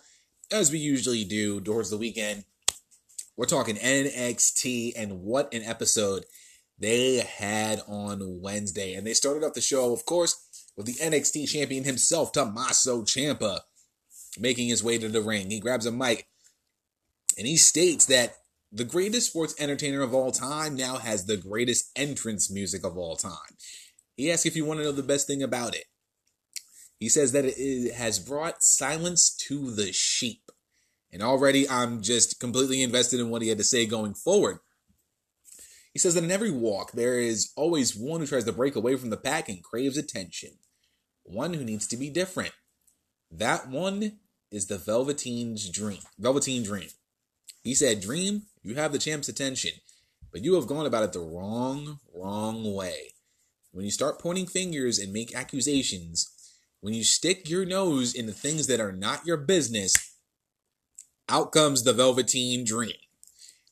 [0.54, 2.46] as we usually do towards the weekend,
[3.36, 6.24] we're talking NXT and what an episode
[6.80, 8.94] they had on Wednesday.
[8.94, 13.60] And they started off the show, of course, with the NXT champion himself, Tommaso Ciampa,
[14.40, 15.50] making his way to the ring.
[15.50, 16.30] He grabs a mic
[17.38, 18.36] and he states that
[18.72, 23.16] the greatest sports entertainer of all time now has the greatest entrance music of all
[23.16, 23.58] time.
[24.18, 25.86] He asks if you want to know the best thing about it.
[27.00, 30.52] He says that it has brought silence to the sheep.
[31.12, 34.58] And already I'm just completely invested in what he had to say going forward.
[35.92, 38.96] He says that in every walk, there is always one who tries to break away
[38.96, 40.58] from the pack and craves attention.
[41.24, 42.54] One who needs to be different.
[43.30, 44.20] That one
[44.50, 46.00] is the Velveteen's dream.
[46.18, 46.90] Velveteen dream.
[47.64, 49.72] He said, Dream, you have the champ's attention,
[50.32, 53.14] but you have gone about it the wrong, wrong way.
[53.72, 56.30] When you start pointing fingers and make accusations,
[56.82, 59.96] when you stick your nose in the things that are not your business,
[61.30, 62.94] out comes the Velveteen Dream.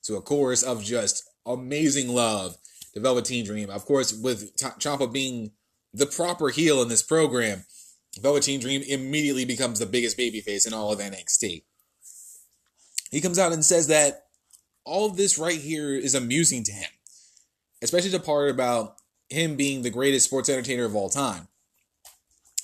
[0.06, 2.56] To a chorus of just amazing love,
[2.94, 3.70] the Velveteen Dream.
[3.70, 5.52] Of course, with Ciampa being
[5.94, 7.66] the proper heel in this program,
[8.20, 11.64] Velveteen Dream immediately becomes the biggest babyface in all of NXT.
[13.12, 14.28] He comes out and says that
[14.86, 16.90] all this right here is amusing to him,
[17.82, 18.96] especially the part about
[19.30, 21.48] him being the greatest sports entertainer of all time.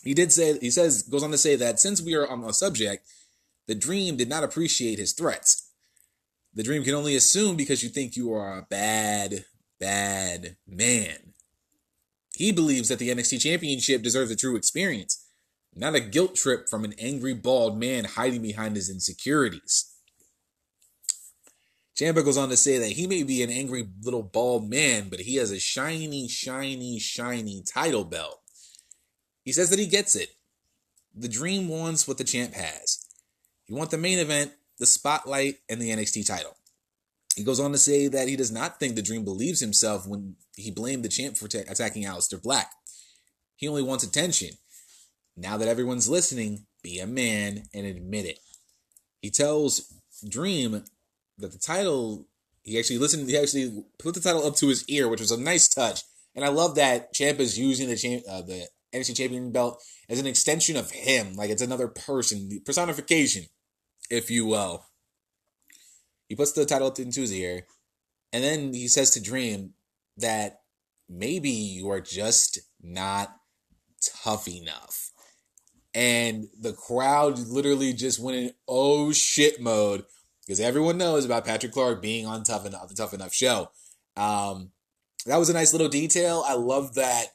[0.04, 2.54] He did say, he says, goes on to say that since we are on the
[2.54, 3.06] subject,
[3.68, 5.70] the dream did not appreciate his threats.
[6.54, 9.46] The dream can only assume because you think you are a bad,
[9.80, 11.34] bad man.
[12.36, 15.26] He believes that the NXT Championship deserves a true experience,
[15.76, 19.94] not a guilt trip from an angry, bald man hiding behind his insecurities.
[21.98, 25.22] Ciampa goes on to say that he may be an angry little bald man, but
[25.22, 28.40] he has a shiny, shiny, shiny title belt.
[29.44, 30.30] He says that he gets it.
[31.16, 33.08] The dream wants what the champ has.
[33.68, 36.56] You want the main event, the spotlight, and the NXT title.
[37.36, 40.36] He goes on to say that he does not think the dream believes himself when
[40.56, 42.72] he blamed the champ for t- attacking Aleister Black.
[43.56, 44.52] He only wants attention.
[45.36, 48.40] Now that everyone's listening, be a man and admit it.
[49.22, 49.94] He tells
[50.28, 50.84] Dream
[51.38, 52.28] that the title
[52.64, 55.40] he actually listened he actually put the title up to his ear, which was a
[55.40, 56.02] nice touch.
[56.36, 60.20] And I love that Champ is using the champ uh, the NXT champion belt as
[60.20, 63.46] an extension of him, like it's another person, the personification,
[64.10, 64.86] if you will.
[66.28, 67.66] He puts the title up into his ear,
[68.34, 69.74] and then he says to Dream
[70.18, 70.62] that
[71.10, 73.36] maybe you are just not
[74.24, 75.12] tough enough.
[75.94, 80.06] And the crowd literally just went in oh shit mode
[80.48, 83.70] because everyone knows about Patrick Clark being on Tough Enough, the Tough Enough show.
[84.16, 84.72] Um,
[85.26, 86.44] that was a nice little detail.
[86.48, 87.26] I love that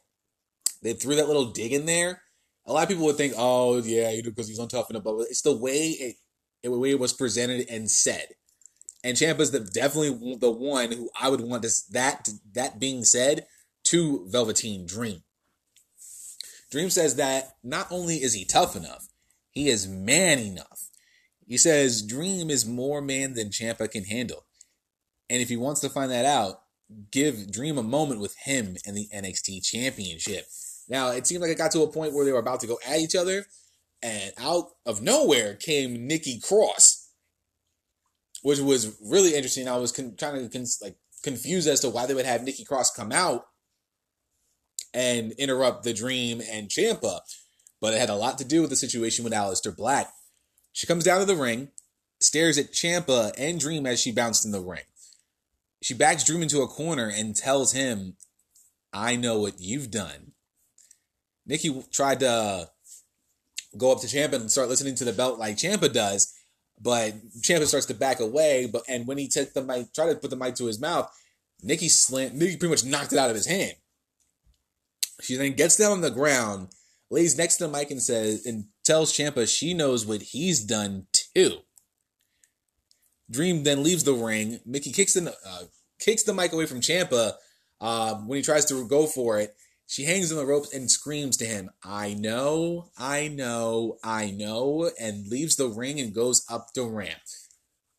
[0.82, 2.22] they threw that little dig in there.
[2.64, 5.42] A lot of people would think, oh yeah, because he's on Tough Enough, but it's
[5.42, 6.16] the way it,
[6.62, 8.28] it, the way it was presented and said.
[9.04, 13.46] And Ciampa's the definitely the one who I would want this that that being said
[13.84, 15.22] to Velveteen Dream.
[16.70, 19.08] Dream says that not only is he tough enough,
[19.50, 20.81] he is man enough.
[21.52, 24.46] He says Dream is more man than Ciampa can handle.
[25.28, 26.62] And if he wants to find that out,
[27.10, 30.46] give Dream a moment with him and the NXT Championship.
[30.88, 32.78] Now, it seemed like it got to a point where they were about to go
[32.88, 33.44] at each other,
[34.02, 37.10] and out of nowhere came Nikki Cross,
[38.40, 39.68] which was really interesting.
[39.68, 42.64] I was con- trying to con- like confused as to why they would have Nikki
[42.64, 43.44] Cross come out
[44.94, 47.20] and interrupt the Dream and Ciampa,
[47.78, 50.10] but it had a lot to do with the situation with Aleister Black.
[50.72, 51.68] She comes down to the ring,
[52.20, 54.84] stares at Ciampa and Dream as she bounced in the ring.
[55.82, 58.16] She backs Dream into a corner and tells him,
[58.92, 60.32] I know what you've done.
[61.46, 62.70] Nikki tried to
[63.76, 66.32] go up to Ciampa and start listening to the belt like Ciampa does,
[66.80, 68.66] but Ciampa starts to back away.
[68.66, 71.12] But and when he took the mic, tried to put the mic to his mouth,
[71.62, 72.34] Nikki slammed.
[72.34, 73.74] Nikki pretty much knocked it out of his hand.
[75.20, 76.68] She then gets down on the ground,
[77.10, 81.06] lays next to the mic, and says, and tells Ciampa she knows what he's done
[81.12, 81.58] too.
[83.30, 84.60] Dream then leaves the ring.
[84.66, 85.64] Nikki kicks the uh,
[85.98, 87.34] kicks the mic away from Ciampa
[87.80, 89.54] uh, when he tries to go for it.
[89.86, 94.90] She hangs on the ropes and screams to him, "I know, I know, I know,"
[94.98, 97.20] and leaves the ring and goes up the ramp.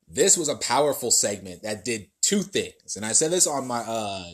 [0.07, 3.79] This was a powerful segment that did two things, and I said this on my
[3.79, 4.31] uh,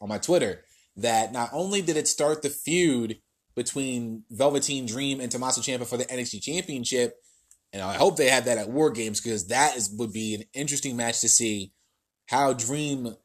[0.00, 0.64] on my Twitter
[0.96, 3.18] that not only did it start the feud
[3.54, 7.16] between Velveteen Dream and Tommaso Ciampa for the NXT Championship.
[7.72, 10.44] And I hope they have that at War Games because that is would be an
[10.54, 11.72] interesting match to see
[12.26, 13.16] how Dream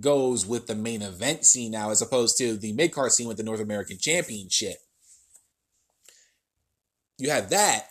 [0.00, 3.36] goes with the main event scene now as opposed to the mid card scene with
[3.36, 4.76] the North American Championship.
[7.18, 7.86] You have that,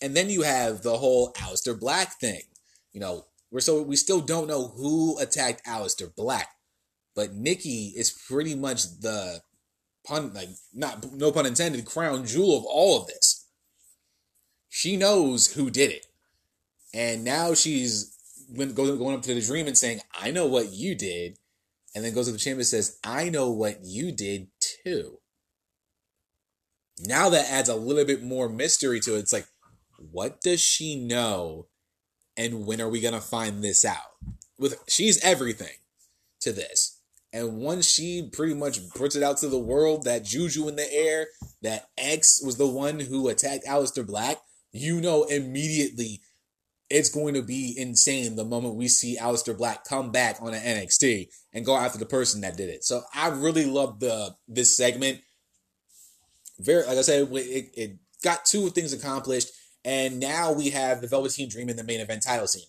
[0.00, 2.42] and then you have the whole Aleister Black thing.
[2.92, 6.48] You know, we're so we still don't know who attacked Aleister Black,
[7.14, 9.42] but Nikki is pretty much the
[10.06, 13.46] pun like not no pun intended crown jewel of all of this.
[14.68, 16.06] She knows who did it.
[16.92, 18.16] And now she's
[18.56, 21.38] going up to the Dream and saying, "I know what you did,"
[21.94, 25.20] and then goes to the chamber and says, "I know what you did too."
[26.98, 29.20] Now that adds a little bit more mystery to it.
[29.20, 29.48] It's like,
[29.98, 31.68] what does she know,
[32.36, 34.16] and when are we gonna find this out?
[34.58, 35.78] With she's everything
[36.40, 36.99] to this.
[37.32, 40.92] And once she pretty much puts it out to the world that Juju in the
[40.92, 41.28] air,
[41.62, 44.38] that X was the one who attacked Aleister Black,
[44.72, 46.20] you know immediately
[46.90, 50.60] it's going to be insane the moment we see Aleister Black come back on an
[50.60, 52.84] NXT and go after the person that did it.
[52.84, 55.20] So I really love the this segment.
[56.58, 59.50] Very like I said, it, it got two things accomplished,
[59.84, 62.64] and now we have the Velveteen Dream in the main event title scene.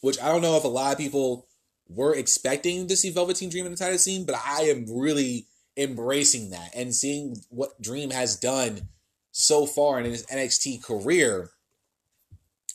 [0.00, 1.46] Which I don't know if a lot of people
[1.92, 6.50] were expecting to see Velveteen Dream in the title scene, but I am really embracing
[6.50, 8.88] that and seeing what Dream has done
[9.32, 11.50] so far in his NXT career.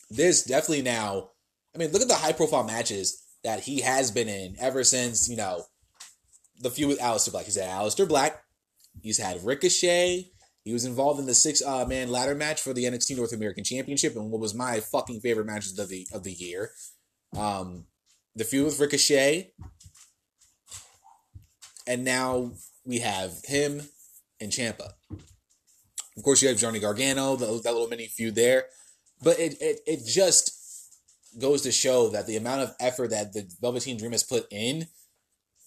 [0.09, 1.32] There's definitely now,
[1.74, 5.30] I mean, look at the high profile matches that he has been in ever since,
[5.30, 5.63] you know,
[6.59, 7.45] the feud with Aleister Black.
[7.45, 8.41] He's had Aleister Black,
[9.01, 10.32] he's had Ricochet,
[10.66, 13.63] he was involved in the six uh, man ladder match for the NXT North American
[13.63, 16.72] Championship and what was my fucking favorite matches of the of the year.
[17.38, 17.86] Um,
[18.36, 19.51] the feud with Ricochet,
[21.88, 22.51] and now
[22.86, 23.81] we have him
[24.39, 24.93] and Ciampa.
[26.17, 28.65] Of course, you have Johnny Gargano, the, that little mini feud there,
[29.21, 30.51] but it, it it just
[31.39, 34.88] goes to show that the amount of effort that the Velveteen Dream has put in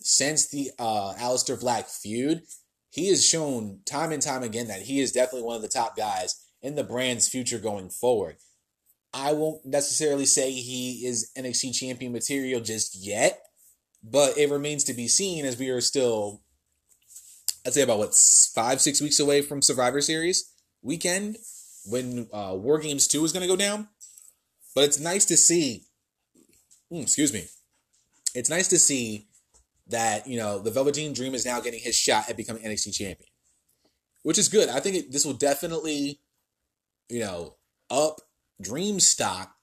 [0.00, 2.42] since the uh, Aleister Black feud,
[2.90, 5.96] he has shown time and time again that he is definitely one of the top
[5.96, 8.36] guys in the brand's future going forward.
[9.12, 13.40] I won't necessarily say he is NXT champion material just yet,
[14.02, 16.42] but it remains to be seen as we are still,
[17.66, 18.14] I'd say about what
[18.54, 20.52] five six weeks away from Survivor Series
[20.82, 21.38] weekend
[21.86, 23.88] when uh, War Games Two is going to go down.
[24.74, 25.84] But it's nice to see.
[26.92, 27.46] Mm, excuse me.
[28.34, 29.26] It's nice to see
[29.88, 33.30] that you know the Velveteen Dream is now getting his shot at becoming NXT champion,
[34.22, 34.68] which is good.
[34.68, 36.20] I think it, this will definitely,
[37.08, 37.54] you know,
[37.90, 38.20] up
[38.60, 39.54] Dream stock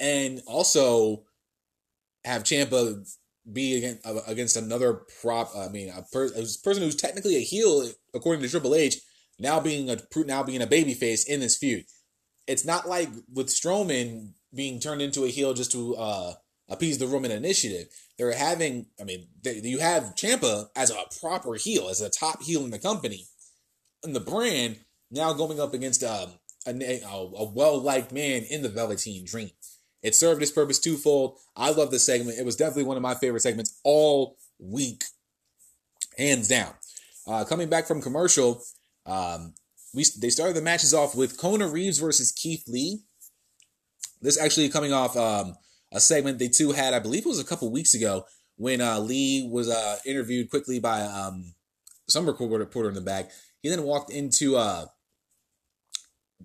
[0.00, 1.24] and also
[2.24, 3.06] have Ciampa
[3.50, 5.50] be against, uh, against another prop.
[5.56, 9.00] I mean, a, per, a, person who's technically a heel, according to Triple H,
[9.38, 11.84] now being a now being a babyface in this feud.
[12.46, 16.34] It's not like with Strowman being turned into a heel just to uh,
[16.68, 17.88] appease the Roman Initiative.
[18.18, 22.42] They're having, I mean, they, you have Ciampa as a proper heel, as a top
[22.42, 23.26] heel in the company,
[24.04, 24.76] in the brand,
[25.10, 26.30] now going up against um,
[26.66, 29.50] a, a well liked man in the Velveteen Dream.
[30.02, 31.38] It served its purpose twofold.
[31.56, 32.38] I love this segment.
[32.38, 35.04] It was definitely one of my favorite segments all week,
[36.18, 36.74] hands down.
[37.26, 38.62] Uh, coming back from commercial,
[39.06, 39.54] um,
[39.94, 43.00] we they started the matches off with Kona Reeves versus Keith Lee.
[44.20, 45.54] This actually coming off um,
[45.92, 48.24] a segment they two had, I believe it was a couple weeks ago,
[48.56, 51.54] when uh, Lee was uh, interviewed quickly by um,
[52.08, 53.30] some reporter in the back.
[53.62, 54.86] He then walked into uh,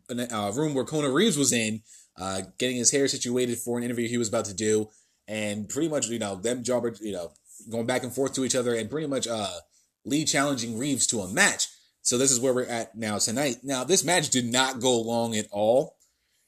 [0.10, 1.82] a uh, room where Kona Reeves was in,
[2.18, 4.90] uh, getting his hair situated for an interview he was about to do,
[5.28, 7.32] and pretty much, you know, them jobber, you know,
[7.70, 9.60] going back and forth to each other, and pretty much uh,
[10.06, 11.68] Lee challenging Reeves to a match.
[12.02, 13.58] So this is where we're at now tonight.
[13.64, 15.98] Now this match did not go long at all.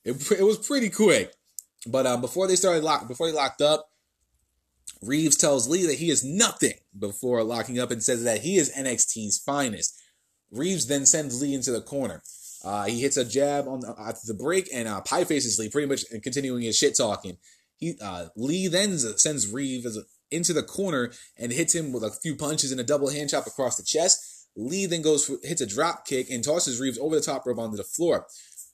[0.04, 1.34] It, it was pretty quick,
[1.86, 3.91] but um, before they started lock, before they locked up,
[5.02, 8.74] Reeves tells Lee that he is nothing before locking up and says that he is
[8.76, 9.99] NXT's finest.
[10.52, 12.22] Reeves then sends Lee into the corner.
[12.64, 15.70] Uh, he hits a jab on the, after the break, and uh, Pie faces Lee,
[15.70, 17.38] pretty much continuing his shit talking.
[17.78, 19.97] He uh, Lee then sends Reeves
[20.30, 23.47] into the corner and hits him with a few punches and a double hand chop
[23.47, 24.47] across the chest.
[24.55, 27.57] Lee then goes for, hits a drop kick and tosses Reeves over the top rope
[27.57, 28.28] onto the floor.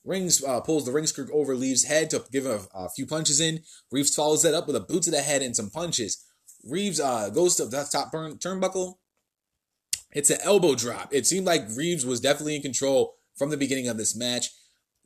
[0.04, 3.40] Rings uh, pulls the ring skirt over Reeves' head to give a, a, few punches
[3.40, 3.60] in.
[3.90, 6.24] Reeves follows that up with a boot to the head and some punches.
[6.64, 8.94] Reeves uh, goes to the top burn, turnbuckle.
[10.12, 11.12] It's an elbow drop.
[11.12, 14.50] It seemed like Reeves was definitely in control from the beginning of this match.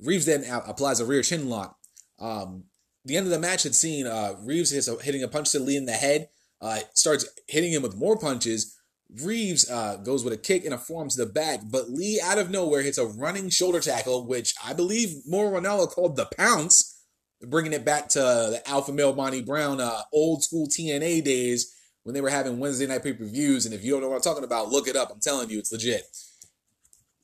[0.00, 1.76] Reeves then applies a rear chin lock.
[2.18, 2.64] Um,
[3.04, 5.86] the end of the match had seen uh, Reeves hitting a punch to Lee in
[5.86, 6.28] the head,
[6.60, 8.76] uh, starts hitting him with more punches.
[9.22, 12.38] Reeves uh, goes with a kick and a forearm to the back, but Lee out
[12.38, 17.04] of nowhere hits a running shoulder tackle, which I believe Mauro Ranallo called the pounce,
[17.42, 22.14] bringing it back to the Alpha Male Monty Brown uh, old school TNA days when
[22.14, 23.66] they were having Wednesday night pay per views.
[23.66, 25.10] And if you don't know what I'm talking about, look it up.
[25.12, 26.04] I'm telling you, it's legit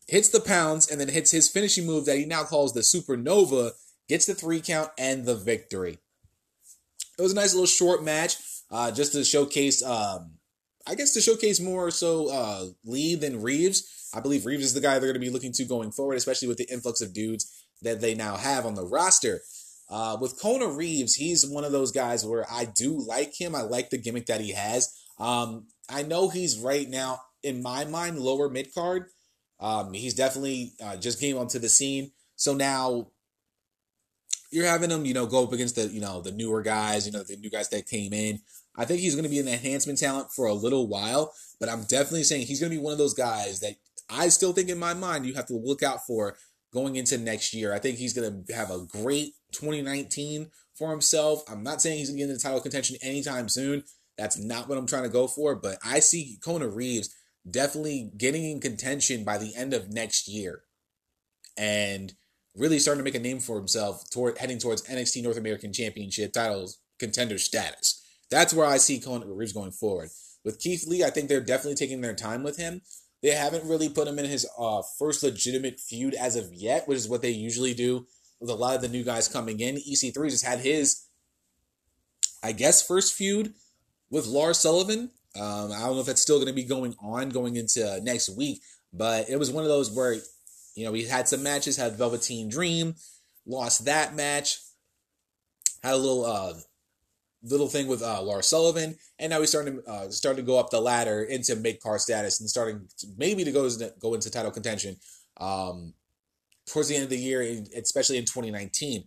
[0.09, 3.72] hits the pounce, and then hits his finishing move that he now calls the Supernova,
[4.09, 5.98] gets the three count and the victory.
[7.18, 8.36] It was a nice little short match,
[8.70, 10.32] uh, just to showcase, um,
[10.86, 14.11] I guess to showcase more so uh, Lee than Reeves.
[14.14, 16.48] I believe Reeves is the guy they're going to be looking to going forward, especially
[16.48, 19.42] with the influx of dudes that they now have on the roster.
[19.90, 23.54] Uh, with Kona Reeves, he's one of those guys where I do like him.
[23.54, 24.94] I like the gimmick that he has.
[25.18, 29.06] Um, I know he's right now, in my mind, lower mid card.
[29.61, 32.12] Um, he's definitely uh, just came onto the scene.
[32.36, 33.09] So now
[34.50, 37.12] you're having him, you know, go up against the, you know, the newer guys, you
[37.12, 38.40] know, the new guys that came in.
[38.76, 41.82] I think he's going to be an enhancement talent for a little while, but I'm
[41.82, 43.74] definitely saying he's going to be one of those guys that
[44.09, 46.36] I still think in my mind you have to look out for
[46.72, 47.74] going into next year.
[47.74, 51.42] I think he's going to have a great 2019 for himself.
[51.50, 53.82] I'm not saying he's going to get into title contention anytime soon.
[54.16, 57.14] That's not what I'm trying to go for, but I see Kona Reeves
[57.51, 60.62] definitely getting in contention by the end of next year
[61.57, 62.14] and
[62.55, 66.32] really starting to make a name for himself toward heading towards NXT North American Championship
[66.32, 68.05] titles contender status.
[68.30, 70.11] That's where I see Kona Reeves going forward.
[70.44, 72.82] With Keith Lee, I think they're definitely taking their time with him.
[73.22, 76.99] They haven't really put him in his uh, first legitimate feud as of yet, which
[76.99, 78.07] is what they usually do
[78.40, 79.76] with a lot of the new guys coming in.
[79.76, 81.07] EC3 just had his,
[82.42, 83.55] I guess, first feud
[84.11, 85.11] with Lars Sullivan.
[85.37, 88.29] Um, I don't know if that's still going to be going on going into next
[88.31, 88.62] week,
[88.93, 90.16] but it was one of those where,
[90.74, 92.95] you know, we had some matches, had Velveteen Dream,
[93.47, 94.59] lost that match,
[95.83, 96.55] had a little uh,
[97.43, 100.70] little thing with uh, Lars Sullivan, and now he's starting to uh, to go up
[100.70, 103.68] the ladder into mid card status and starting to, maybe to go
[104.01, 104.97] go into title contention
[105.39, 105.95] um,
[106.66, 107.43] towards the end of the year,
[107.76, 109.05] especially in 2019.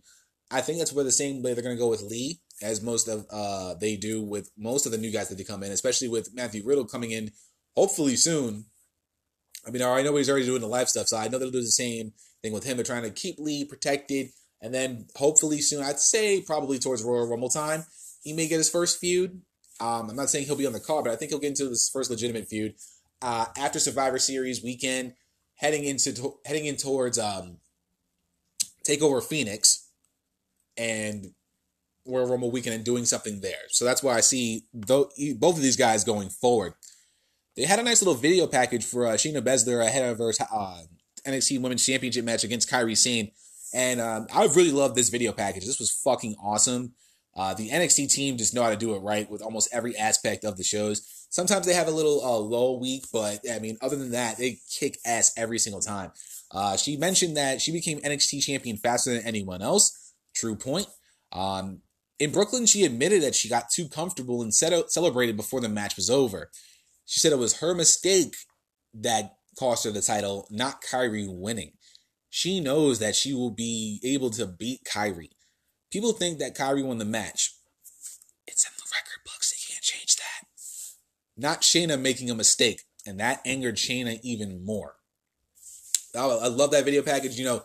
[0.50, 3.08] I think that's where the same way they're going to go with Lee as most
[3.08, 6.08] of uh, they do with most of the new guys that they come in, especially
[6.08, 7.30] with Matthew Riddle coming in
[7.76, 8.66] hopefully soon.
[9.66, 11.60] I mean, I know he's already doing the live stuff, so I know they'll do
[11.60, 12.76] the same thing with him.
[12.76, 17.28] They're trying to keep Lee protected, and then hopefully soon, I'd say probably towards Royal
[17.28, 17.84] Rumble time,
[18.22, 19.40] he may get his first feud.
[19.80, 21.68] Um, I'm not saying he'll be on the card, but I think he'll get into
[21.68, 22.74] his first legitimate feud
[23.20, 25.14] uh, after Survivor Series weekend,
[25.54, 27.58] heading into to, heading in towards um,
[28.86, 29.88] Takeover Phoenix,
[30.76, 31.32] and
[32.06, 33.68] Royal Rumble weekend and doing something there.
[33.68, 36.74] So that's why I see both of these guys going forward.
[37.56, 40.82] They had a nice little video package for uh, Shayna Baszler ahead of her uh,
[41.26, 43.30] NXT Women's Championship match against Kairi Sane.
[43.74, 45.66] And um, I really love this video package.
[45.66, 46.94] This was fucking awesome.
[47.34, 50.44] Uh, the NXT team just know how to do it right with almost every aspect
[50.44, 51.26] of the shows.
[51.30, 54.58] Sometimes they have a little uh, low week, but I mean, other than that, they
[54.70, 56.12] kick ass every single time.
[56.50, 60.12] Uh, she mentioned that she became NXT champion faster than anyone else.
[60.34, 60.86] True point.
[61.32, 61.80] Um,
[62.22, 66.08] in Brooklyn, she admitted that she got too comfortable and celebrated before the match was
[66.08, 66.50] over.
[67.04, 68.36] She said it was her mistake
[68.94, 71.72] that cost her the title, not Kairi winning.
[72.30, 75.30] She knows that she will be able to beat Kairi.
[75.90, 77.56] People think that Kairi won the match.
[78.46, 79.50] It's in the record books.
[79.50, 80.46] They can't change that.
[81.36, 82.82] Not Shayna making a mistake.
[83.04, 84.94] And that angered Shayna even more.
[86.14, 87.36] I love that video package.
[87.36, 87.62] You know,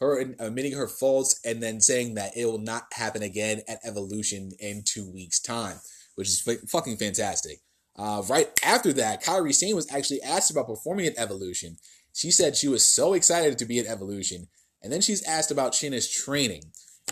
[0.00, 4.52] her admitting her faults and then saying that it will not happen again at Evolution
[4.58, 5.80] in two weeks' time,
[6.14, 7.58] which is f- fucking fantastic.
[7.96, 11.76] Uh, right after that, Kairi Sane was actually asked about performing at Evolution.
[12.12, 14.48] She said she was so excited to be at Evolution,
[14.82, 16.62] and then she's asked about Shayna's training.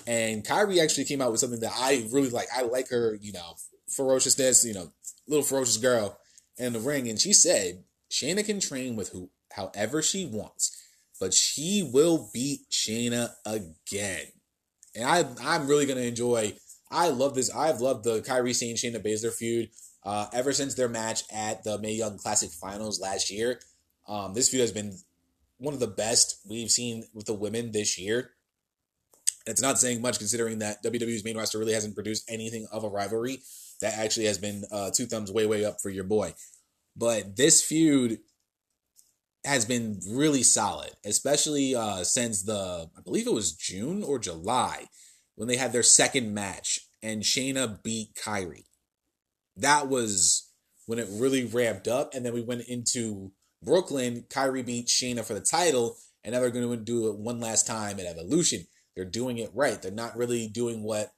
[0.07, 2.49] And Kairi actually came out with something that I really like.
[2.55, 3.55] I like her, you know,
[3.89, 4.93] ferociousness, you know,
[5.27, 6.19] little ferocious girl
[6.59, 7.09] in the ring.
[7.09, 10.74] And she said Shayna can train with who however she wants,
[11.21, 14.27] but she will beat Shayna again.
[14.95, 16.55] And I I'm really gonna enjoy.
[16.91, 17.55] I love this.
[17.55, 19.71] I've loved the Kairi Sane Shayna Baszler feud
[20.05, 23.61] uh, ever since their match at the Mae Young Classic Finals last year.
[24.07, 24.97] Um, this feud has been
[25.59, 28.31] one of the best we've seen with the women this year.
[29.47, 32.89] It's not saying much considering that WWE's main roster really hasn't produced anything of a
[32.89, 33.41] rivalry.
[33.81, 36.35] That actually has been uh, two thumbs way, way up for your boy.
[36.97, 38.21] But this feud
[39.45, 44.87] has been really solid, especially uh, since the, I believe it was June or July,
[45.37, 48.65] when they had their second match and Shayna beat Kairi.
[49.57, 50.51] That was
[50.87, 52.15] when it really ramped up.
[52.15, 53.33] And then we went into
[53.63, 54.25] Brooklyn.
[54.29, 57.67] Kairi beat Shayna for the title, and now they're going to do it one last
[57.67, 58.65] time at Evolution.
[58.95, 59.81] They're doing it right.
[59.81, 61.11] They're not really doing what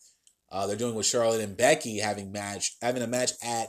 [0.51, 3.69] uh, they're doing with Charlotte and Becky having match having a match at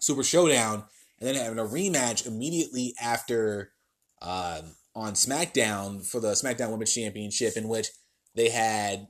[0.00, 0.84] Super Showdown
[1.24, 3.72] and then having a rematch immediately after
[4.20, 4.60] uh,
[4.94, 7.88] on SmackDown for the SmackDown Women's Championship, in which
[8.34, 9.06] they had,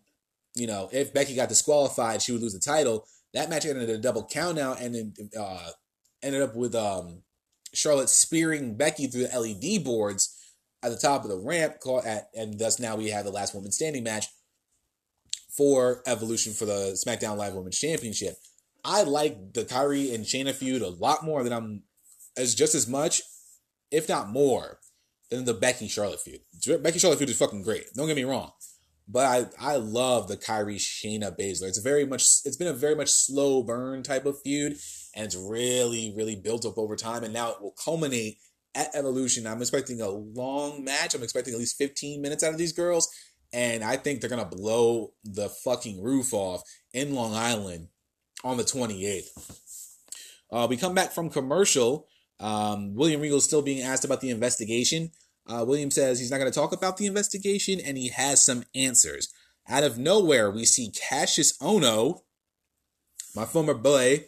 [0.55, 3.05] you know, if Becky got disqualified, she would lose the title.
[3.33, 5.71] That match ended in a double countout, and then uh,
[6.23, 7.23] ended up with um,
[7.73, 10.39] Charlotte spearing Becky through the LED boards
[10.85, 13.73] at the top of the ramp, at, and thus now we have the last woman
[13.73, 14.27] standing match
[15.51, 18.37] for Evolution for the SmackDown Live Women's Championship.
[18.85, 21.83] I like the Kairi and Shayna feud a lot more than I'm
[22.37, 23.23] as just as much,
[23.91, 24.79] if not more,
[25.31, 26.41] than the Becky Charlotte feud.
[26.83, 27.87] Becky Charlotte feud is fucking great.
[27.95, 28.53] Don't get me wrong,
[29.09, 29.27] But
[29.61, 31.69] I, I love the Kairi Shayna Baszler.
[31.69, 34.77] It's very much it's been a very much slow burn type of feud,
[35.15, 38.39] and it's really really built up over time, and now it will culminate
[38.75, 39.47] at Evolution.
[39.47, 41.15] I'm expecting a long match.
[41.15, 43.09] I'm expecting at least 15 minutes out of these girls,
[43.53, 46.63] and I think they're gonna blow the fucking roof off
[46.93, 47.89] in Long Island
[48.43, 49.29] on the 28th.
[50.51, 52.07] Uh, we come back from commercial.
[52.41, 55.11] Um, William Regal is still being asked about the investigation.
[55.47, 58.65] Uh, William says he's not going to talk about the investigation and he has some
[58.75, 59.33] answers.
[59.69, 62.21] Out of nowhere, we see Kassius Ohno,
[63.35, 64.25] my former boy,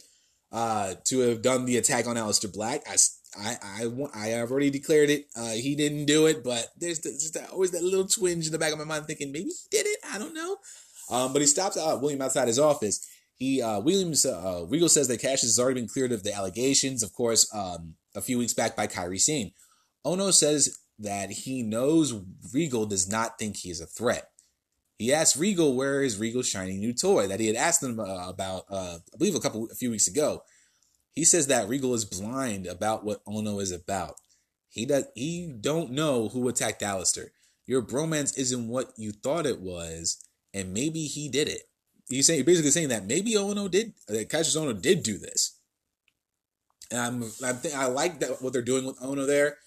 [0.52, 2.82] uh, to have done the attack on Aleister Black.
[2.88, 2.96] I,
[3.38, 5.26] I, I, I have already declared it.
[5.36, 8.58] Uh, he didn't do it, but there's just that, always that little twinge in the
[8.58, 9.98] back of my mind thinking maybe he did it.
[10.10, 10.56] I don't know.
[11.10, 13.06] Um, but he stops uh, William outside his office.
[13.38, 17.02] He uh, Williams uh, Regal says that Kassius has already been cleared of the allegations,
[17.02, 19.52] of course, um, a few weeks back by Kairi Sane.
[20.06, 22.14] Ohno says that he knows
[22.54, 24.30] Regal does not think he is a threat.
[24.98, 28.28] He asks Regal where is Regal's shiny new toy that he had asked him uh,
[28.28, 30.42] about, uh, I believe, a couple a few weeks ago.
[31.12, 34.14] He says that Regal is blind about what Ohno is about.
[34.68, 37.28] He does he don't know who attacked Aleister.
[37.66, 40.22] Your bromance isn't what you thought it was,
[40.54, 41.62] and maybe he did it.
[42.08, 45.58] He's saying basically saying that maybe Ohno did that Kassius Ohno did do this.
[46.90, 49.58] And I'm I'm th- I like that what they're doing with Ohno there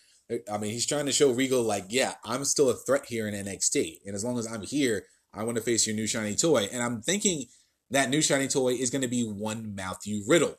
[0.52, 3.34] I mean, he's trying to show Regal, like, yeah, I'm still a threat here in
[3.34, 4.02] NXT.
[4.06, 6.70] And as long as I'm here, I want to face your new shiny toy.
[6.72, 7.46] And I'm thinking
[7.90, 10.56] that new shiny toy is going to be one Matthew Riddle.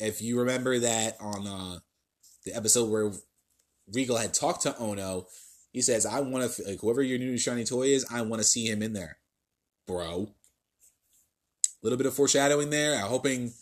[0.00, 1.78] If you remember that on uh,
[2.44, 3.12] the episode where
[3.92, 5.26] Regal had talked to Ohno,
[5.70, 8.48] he says, I want to, like, whoever your new shiny toy is, I want to
[8.48, 9.18] see him in there.
[9.86, 10.34] Bro.
[11.82, 12.96] Little bit of foreshadowing there.
[12.96, 13.52] I'm hoping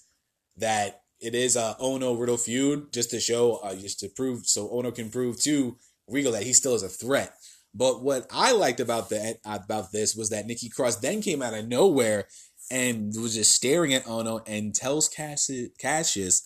[0.57, 4.69] that it is a Ohno Riddle feud just to show, uh, just to prove, so
[4.69, 5.77] Ohno can prove to
[6.09, 7.35] Regal that he still is a threat.
[7.75, 11.55] But what I liked about that about this was that Nikki Cross then came out
[11.55, 12.27] of nowhere
[12.71, 16.43] and was just staring at Ohno and tells Kassius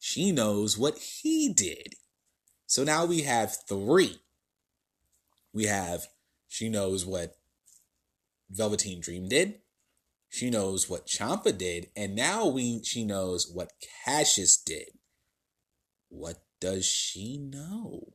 [0.00, 1.94] she knows what he did.
[2.66, 4.18] So now we have three.
[5.52, 6.06] We have
[6.48, 7.36] she knows what
[8.50, 9.60] Velveteen Dream did.
[10.38, 13.72] She knows what Ciampa did, and now we she knows what
[14.06, 14.86] Kassius did.
[16.10, 18.12] What does she know?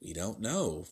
[0.00, 0.86] We don't know.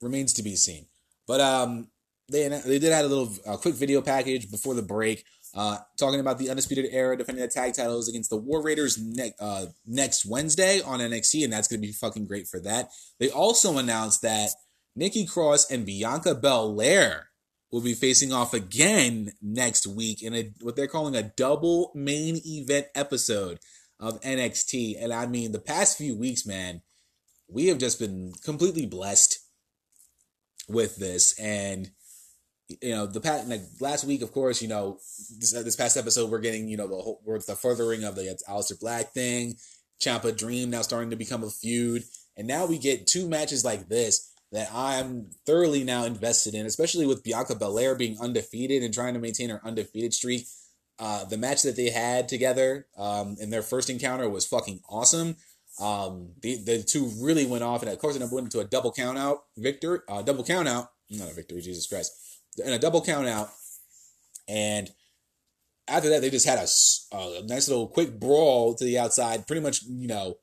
[0.00, 0.86] Remains to be seen.
[1.26, 1.88] But um,
[2.30, 6.38] they they did add a little quick video package before the break, uh, talking about
[6.38, 10.80] the undisputed era defending the tag titles against the War Raiders ne- uh, next Wednesday
[10.82, 12.90] on NXT, and that's going to be fucking great for that.
[13.18, 14.50] They also announced that
[14.94, 17.30] Nikki Cross and Bianca Belair
[17.74, 22.40] will be facing off again next week in a what they're calling a double main
[22.46, 23.58] event episode
[23.98, 25.02] of NXT.
[25.02, 26.82] And I mean, the past few weeks, man,
[27.48, 29.40] we have just been completely blessed
[30.68, 31.36] with this.
[31.36, 31.90] And
[32.68, 35.00] you know, the past like last week, of course, you know,
[35.40, 38.78] this, this past episode, we're getting you know the whole the furthering of the Aleister
[38.78, 39.56] Black thing,
[40.00, 42.04] Ciampa Dream now starting to become a feud,
[42.36, 47.06] and now we get two matches like this that I'm thoroughly now invested in, especially
[47.06, 50.46] with Bianca Belair being undefeated and trying to maintain her undefeated streak.
[50.96, 55.34] Uh, the match that they had together um, in their first encounter was fucking awesome.
[55.80, 58.92] Um, the, the two really went off, and of course, it went into a double
[58.92, 62.12] count out victory, uh, double count out, not a victory, Jesus Christ,
[62.64, 63.48] and a double count out.
[64.46, 64.88] And
[65.88, 69.62] after that, they just had a, a nice little quick brawl to the outside, pretty
[69.62, 70.36] much, you know,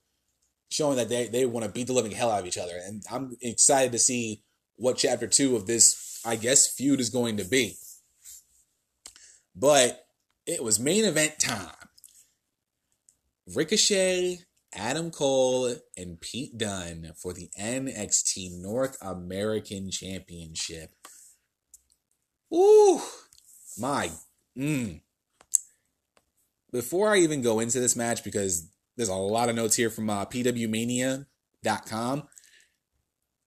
[0.71, 2.79] showing that they, they want to beat the living hell out of each other.
[2.83, 4.41] And I'm excited to see
[4.75, 7.75] what chapter two of this, I guess, feud is going to be.
[9.55, 10.05] But
[10.47, 11.75] it was main event time.
[13.53, 14.39] Ricochet,
[14.73, 20.91] Adam Cole, and Pete Dunne for the NXT North American Championship.
[22.53, 23.01] Ooh,
[23.77, 24.09] my.
[24.57, 25.01] Mm.
[26.71, 30.09] Before I even go into this match, because there's a lot of notes here from
[30.09, 32.23] uh, pwmania.com.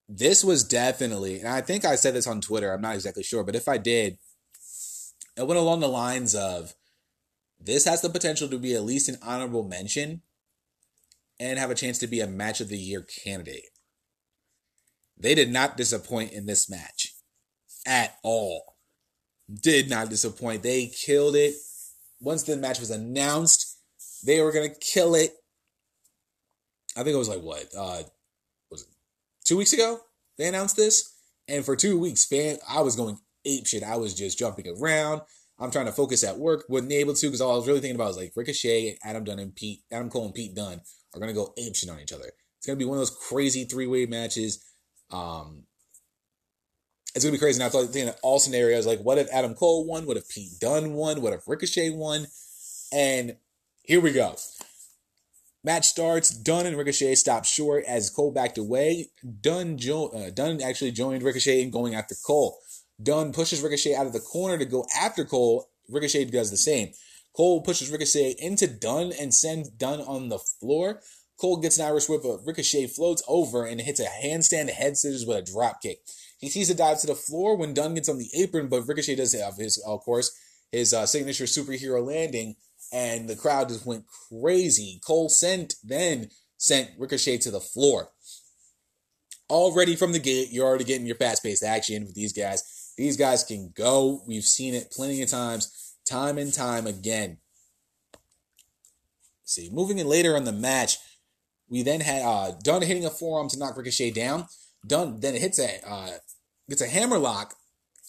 [0.09, 3.43] This was definitely, and I think I said this on Twitter, I'm not exactly sure,
[3.43, 4.19] but if I did,
[5.37, 6.75] it went along the lines of
[7.61, 10.23] this has the potential to be at least an honorable mention
[11.41, 13.71] and have a chance to be a match of the year candidate.
[15.17, 17.15] They did not disappoint in this match
[17.87, 18.77] at all.
[19.53, 20.63] Did not disappoint.
[20.63, 21.55] They killed it.
[22.21, 23.64] Once the match was announced,
[24.25, 25.33] they were gonna kill it.
[26.97, 27.66] I think it was like what?
[27.77, 28.03] Uh
[28.70, 28.89] was it
[29.45, 30.01] two weeks ago?
[30.39, 31.12] They announced this.
[31.47, 33.83] And for two weeks, fan I was going ape shit.
[33.83, 35.22] I was just jumping around.
[35.59, 36.64] I'm trying to focus at work.
[36.68, 39.39] Wasn't able to because all I was really thinking about was like Ricochet, Adam Dunne,
[39.39, 40.81] and Pete, Adam Cole and Pete Dunne
[41.14, 42.33] are gonna go ape shit on each other.
[42.59, 44.64] It's gonna be one of those crazy three way matches.
[45.11, 45.64] Um,
[47.14, 47.61] it's gonna be crazy.
[47.61, 50.07] And I thought thinking of all scenarios, like what if Adam Cole won?
[50.07, 51.22] What if Pete Dunne won?
[51.22, 52.27] What if Ricochet won?
[52.93, 53.37] And
[53.85, 54.37] here we go.
[55.62, 56.30] Match starts.
[56.30, 59.11] Dunne and Ricochet stop short as Cole backed away.
[59.41, 62.59] Dunne, jo- uh, Dunne actually joined Ricochet in going after Cole.
[63.03, 65.66] Dunne pushes Ricochet out of the corner to go after Cole.
[65.89, 66.93] Ricochet does the same.
[67.35, 71.01] Cole pushes Ricochet into Dunne and sends Dunne on the floor.
[71.41, 75.26] Cole gets an Irish whip, but Ricochet floats over and hits a handstand head scissors
[75.26, 75.99] with a drop kick.
[76.39, 79.16] He sees a dive to the floor when Dunne gets on the apron, but Ricochet
[79.16, 80.30] does have his, of course,
[80.70, 82.55] his uh, signature superhero landing,
[82.95, 85.01] and the crowd just went crazy.
[85.05, 88.11] Cole sent then sent Ricochet to the floor.
[89.51, 92.95] Already from the gate, you're already getting your fast-paced action with these guys.
[92.97, 94.23] These guys can go.
[94.27, 97.39] We've seen it plenty of times, time and time again.
[99.43, 100.97] See, moving in later in the match,
[101.69, 104.47] we then had uh, Dunne hitting a forearm to knock Ricochet down.
[104.87, 106.11] Dunne then hits a uh,
[106.69, 107.55] gets a hammerlock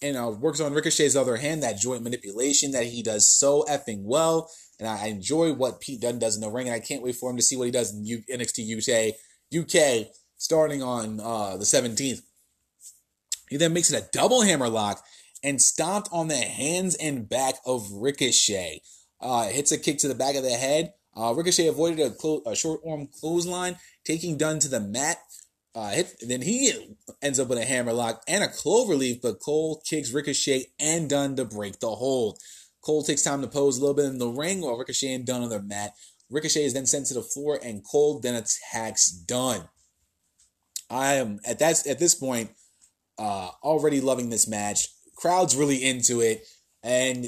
[0.01, 1.63] and uh, works on Ricochet's other hand.
[1.63, 6.19] That joint manipulation that he does so effing well, and I enjoy what Pete Dunne
[6.19, 6.67] does in the ring.
[6.67, 9.15] And I can't wait for him to see what he does in U- NXT UK
[9.55, 10.07] UK
[10.37, 12.21] starting on uh, the seventeenth.
[13.49, 15.03] He then makes it a double hammer lock
[15.43, 18.81] and stomped on the hands and back of Ricochet.
[19.21, 20.93] Uh, hits a kick to the back of the head.
[21.15, 25.17] Uh, Ricochet avoided a, clo- a short arm clothesline, taking Dunne to the mat.
[25.73, 26.71] Uh, hit, then he
[27.21, 31.45] ends up with a hammerlock and a cloverleaf, but Cole kicks Ricochet and Dunne to
[31.45, 32.39] break the hold.
[32.85, 35.43] Cole takes time to pose a little bit in the ring while Ricochet and Dunne
[35.43, 35.93] on their mat.
[36.29, 39.67] Ricochet is then sent to the floor, and Cole then attacks Dunne.
[40.89, 42.51] I am at that at this point
[43.17, 44.87] uh, already loving this match.
[45.15, 46.45] Crowd's really into it,
[46.83, 47.27] and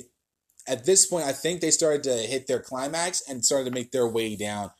[0.68, 3.92] at this point, I think they started to hit their climax and started to make
[3.92, 4.72] their way down.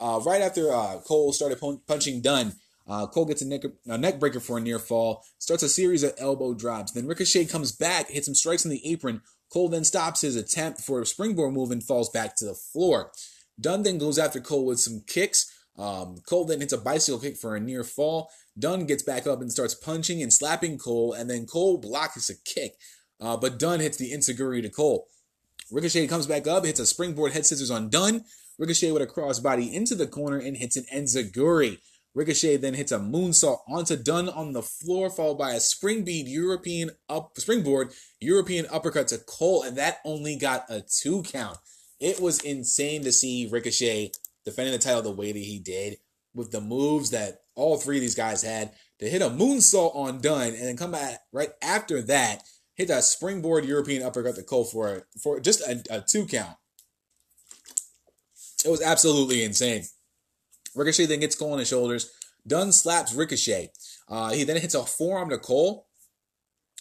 [0.00, 2.54] Uh, right after uh, Cole started punching Dunne,
[2.88, 6.02] uh, Cole gets a neck, a neck breaker for a near fall, starts a series
[6.02, 6.92] of elbow drops.
[6.92, 9.22] Then Ricochet comes back, hits him strikes in the apron.
[9.52, 13.12] Cole then stops his attempt for a springboard move and falls back to the floor.
[13.60, 15.50] Dunne then goes after Cole with some kicks.
[15.78, 18.30] Um, Cole then hits a bicycle kick for a near fall.
[18.58, 22.34] Dunne gets back up and starts punching and slapping Cole, and then Cole blocks a
[22.44, 22.72] kick.
[23.20, 25.08] Uh, but Dunne hits the enzuigiri to Cole.
[25.70, 28.24] Ricochet comes back up, hits a springboard head scissors on Dunne.
[28.58, 31.78] Ricochet with a crossbody into the corner and hits an enzuigiri.
[32.16, 36.90] Ricochet then hits a moonsault onto Dunne on the floor, followed by a springboard European
[37.10, 41.58] up springboard European uppercut to Cole, and that only got a two count.
[42.00, 44.12] It was insane to see Ricochet
[44.46, 45.98] defending the title the way that he did,
[46.34, 50.22] with the moves that all three of these guys had to hit a moonsault on
[50.22, 52.42] Dunne, and then come back right after that
[52.76, 56.56] hit that springboard European uppercut to Cole for for just a, a two count.
[58.64, 59.84] It was absolutely insane.
[60.76, 62.10] Ricochet then gets Cole on his shoulders.
[62.46, 63.70] Dunne slaps Ricochet.
[64.08, 65.86] Uh, he then hits a forearm to Cole.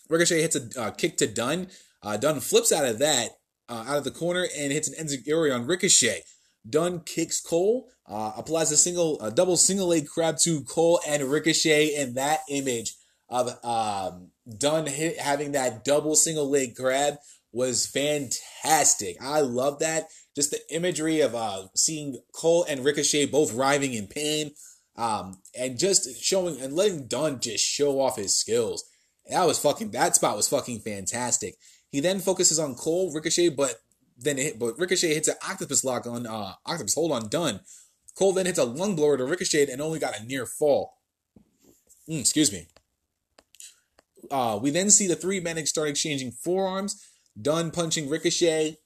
[0.10, 1.68] Ricochet hits a uh, kick to Dunne.
[2.04, 3.30] Uh, Dunne flips out of that,
[3.68, 6.22] uh, out of the corner, and hits an enzuigiri on Ricochet.
[6.70, 11.24] Dunne kicks Cole, uh, applies a single, a double single leg crab to Cole and
[11.24, 12.96] Ricochet, and that image
[13.30, 17.16] of um, Dunne hit, having that double single leg crab
[17.52, 19.18] was fantastic.
[19.22, 20.10] I love that.
[20.36, 24.52] Just the imagery of uh, seeing Cole and Ricochet both writhing in pain,
[24.98, 28.84] um, and just showing and letting Dunne just show off his skills.
[29.30, 29.92] That was fucking.
[29.92, 31.56] That spot was fucking fantastic.
[31.90, 33.76] He then focuses on Cole, Ricochet, but
[34.18, 37.62] then hit, but Ricochet hits an octopus lock on uh, octopus hold on Dunne.
[38.16, 40.98] Cole then hits a lung blower to Ricochet and only got a near fall.
[42.10, 42.68] Mm, excuse me.
[44.32, 47.04] Uh, we then see the three men start exchanging forearms.
[47.40, 48.78] Dunne punching Ricochet.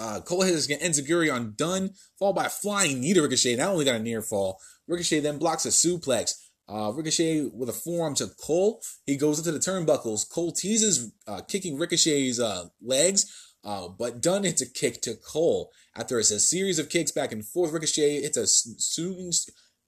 [0.00, 3.56] Uh, Cole hits enzuigiri on Dunne, followed by a flying knee to Ricochet.
[3.56, 4.58] That only got a near fall.
[4.88, 6.34] Ricochet then blocks a suplex.
[6.68, 8.80] Uh, Ricochet with a forearm to Cole.
[9.04, 10.28] He goes into the turnbuckles.
[10.28, 15.70] Cole teases uh, kicking Ricochet's uh, legs, uh, but Dunne hits a kick to Cole.
[15.94, 18.46] After it's a series of kicks back and forth, Ricochet hits a
[18.80, 19.32] shooting.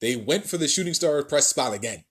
[0.00, 2.04] They went for the shooting star press spot again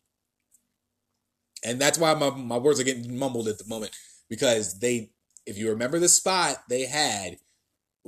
[1.63, 3.91] and that's why my, my words are getting mumbled at the moment
[4.29, 5.11] because they
[5.45, 7.37] if you remember the spot they had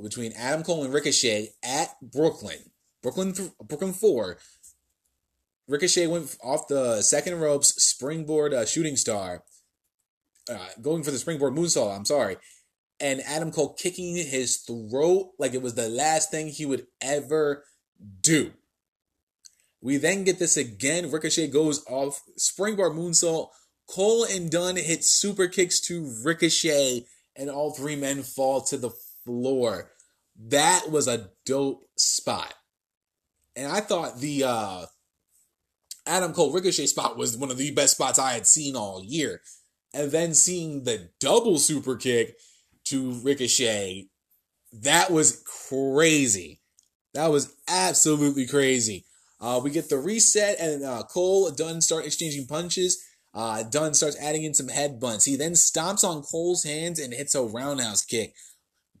[0.02, 2.58] between Adam Cole and Ricochet at Brooklyn,
[3.02, 4.38] Brooklyn th- Brooklyn 4
[5.66, 9.44] Ricochet went off the second ropes springboard uh, shooting star
[10.50, 12.36] uh, going for the springboard moonsault, I'm sorry.
[13.00, 17.64] And Adam Cole kicking his throat like it was the last thing he would ever
[18.20, 18.52] do.
[19.80, 21.10] We then get this again.
[21.10, 23.48] Ricochet goes off springboard moonsault.
[23.88, 27.04] Cole and Dunne hit super kicks to Ricochet,
[27.36, 28.90] and all three men fall to the
[29.24, 29.90] floor.
[30.36, 32.54] That was a dope spot.
[33.56, 34.86] And I thought the uh
[36.06, 39.40] Adam Cole Ricochet spot was one of the best spots I had seen all year.
[39.94, 42.36] And then seeing the double super kick
[42.86, 44.08] to Ricochet,
[44.72, 46.60] that was crazy.
[47.14, 49.06] That was absolutely crazy.
[49.40, 53.02] Uh, we get the reset, and uh, Cole, Dunne start exchanging punches.
[53.32, 55.26] Uh, Dunne starts adding in some headbutts.
[55.26, 58.34] He then stomps on Cole's hands and hits a roundhouse kick.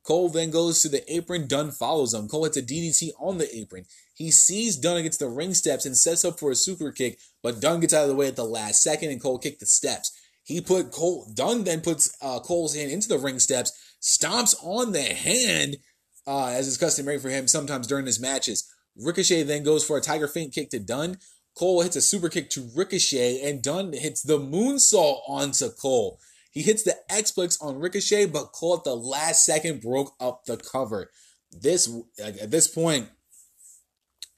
[0.04, 1.46] Cole then goes to the apron.
[1.46, 2.28] Dunne follows him.
[2.28, 3.86] Cole hits a DDT on the apron.
[4.14, 7.60] He sees Dunne against the ring steps and sets up for a super kick, but
[7.60, 10.12] Dunne gets out of the way at the last second and Cole kicked the steps.
[10.44, 14.92] He put Cole, Dunne then puts uh, Cole's hand into the ring steps, stomps on
[14.92, 15.78] the hand,
[16.26, 18.70] uh, as is customary for him sometimes during his matches.
[18.96, 21.16] Ricochet then goes for a tiger feint kick to Dunne.
[21.56, 26.18] Cole hits a super kick to Ricochet, and Dunn hits the moonsault onto Cole.
[26.54, 30.56] He hits the X-Plex on Ricochet, but Cole at the last second broke up the
[30.56, 31.10] cover.
[31.50, 31.92] This
[32.22, 33.08] at this point,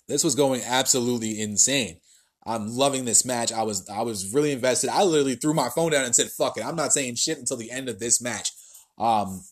[0.09, 1.99] this was going absolutely insane.
[2.47, 3.53] I'm loving this match.
[3.53, 4.91] I was I was really invested.
[4.91, 7.57] I literally threw my phone down and said, "Fuck it." I'm not saying shit until
[7.57, 8.51] the end of this match.
[8.99, 9.45] Um,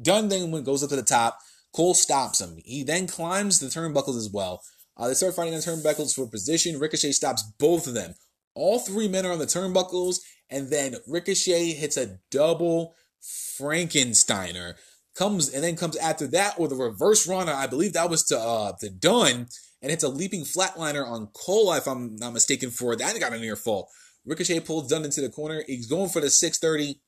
[0.00, 1.38] Dunne then goes up to the top.
[1.72, 2.56] Cole stops him.
[2.64, 4.62] He then climbs the turnbuckles as well.
[4.96, 6.78] Uh, they start fighting on turnbuckles for position.
[6.78, 8.14] Ricochet stops both of them.
[8.54, 10.20] All three men are on the turnbuckles,
[10.50, 14.74] and then Ricochet hits a double Frankensteiner.
[15.16, 17.52] Comes and then comes after that with a reverse rana.
[17.52, 19.48] I believe that was to uh to Dunne
[19.80, 23.38] and hits a leaping flatliner on Cole, if I'm not mistaken, for that got a
[23.38, 23.88] near fall.
[24.26, 25.62] Ricochet pulls Dunne into the corner.
[25.66, 27.00] He's going for the 630.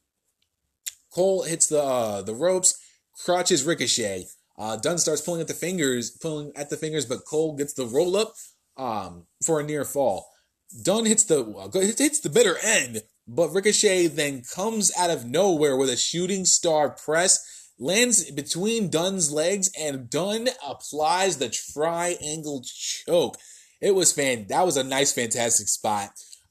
[1.12, 2.78] Cole hits the uh, the ropes,
[3.24, 4.26] crotches Ricochet.
[4.56, 7.86] Uh, Dunne starts pulling at the fingers, pulling at the fingers, but Cole gets the
[7.86, 8.34] roll up
[8.76, 10.26] um, for a near fall.
[10.82, 15.76] Dunne hits the uh, hits the bitter end, but Ricochet then comes out of nowhere
[15.76, 23.36] with a shooting star press lands between Dunne's legs, and Dunne applies the triangle choke.
[23.80, 24.46] It was fan.
[24.48, 26.10] That was a nice, fantastic spot.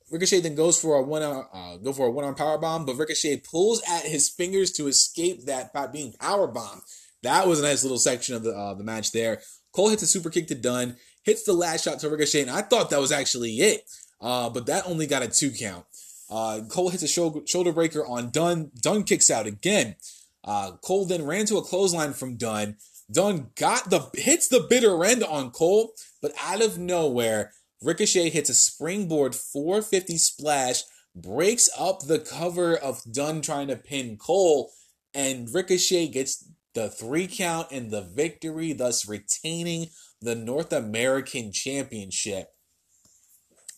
[0.10, 2.96] Ricochet then goes for a one uh, go for a one arm power bomb, but
[2.96, 6.82] Ricochet pulls at his fingers to escape that by being power bomb.
[7.24, 9.42] That was a nice little section of the uh, the match there.
[9.74, 12.62] Cole hits a super kick to Dunne, hits the last shot to Ricochet, and I
[12.62, 13.82] thought that was actually it,
[14.22, 15.86] uh, but that only got a two count.
[16.30, 18.72] Uh, Cole hits a shoulder, breaker on Dunne.
[18.82, 19.96] Dunne kicks out again.
[20.44, 22.78] Uh, Cole then ran to a clothesline from Dunne.
[23.12, 28.50] Dunne got the hits the bitter end on Cole, but out of nowhere, Ricochet hits
[28.50, 30.84] a springboard 450 splash,
[31.16, 34.72] breaks up the cover of Dunne trying to pin Cole,
[35.14, 39.88] and Ricochet gets the three count and the victory, thus retaining
[40.22, 42.50] the North American Championship.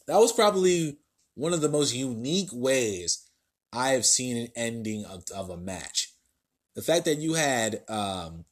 [0.08, 0.98] That was probably
[1.40, 3.30] one of the most unique ways
[3.72, 6.14] I have seen an ending of, of a match
[6.80, 8.46] the fact that you had um,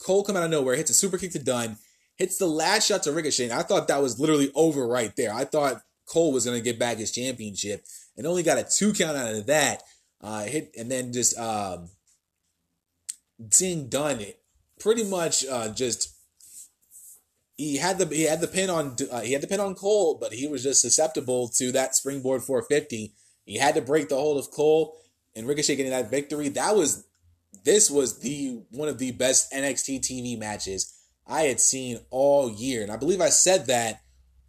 [0.00, 1.76] Cole come out of nowhere, hits a super kick to Dunne,
[2.16, 3.44] hits the last shot to Ricochet.
[3.44, 5.32] And I thought that was literally over right there.
[5.32, 7.84] I thought Cole was going to get back his championship
[8.16, 9.84] and only got a two count out of that.
[10.20, 11.88] Uh, hit and then just um,
[13.50, 14.42] seeing Dunne it
[14.80, 16.14] pretty much uh, just
[17.60, 20.16] he had the he had the pin on uh, he had the pin on Cole,
[20.18, 23.12] but he was just susceptible to that springboard 450.
[23.44, 24.96] He had to break the hold of Cole
[25.34, 27.06] and Ricochet getting that victory, that was
[27.64, 30.96] this was the one of the best NXT TV matches
[31.26, 32.82] I had seen all year.
[32.82, 34.00] And I believe I said that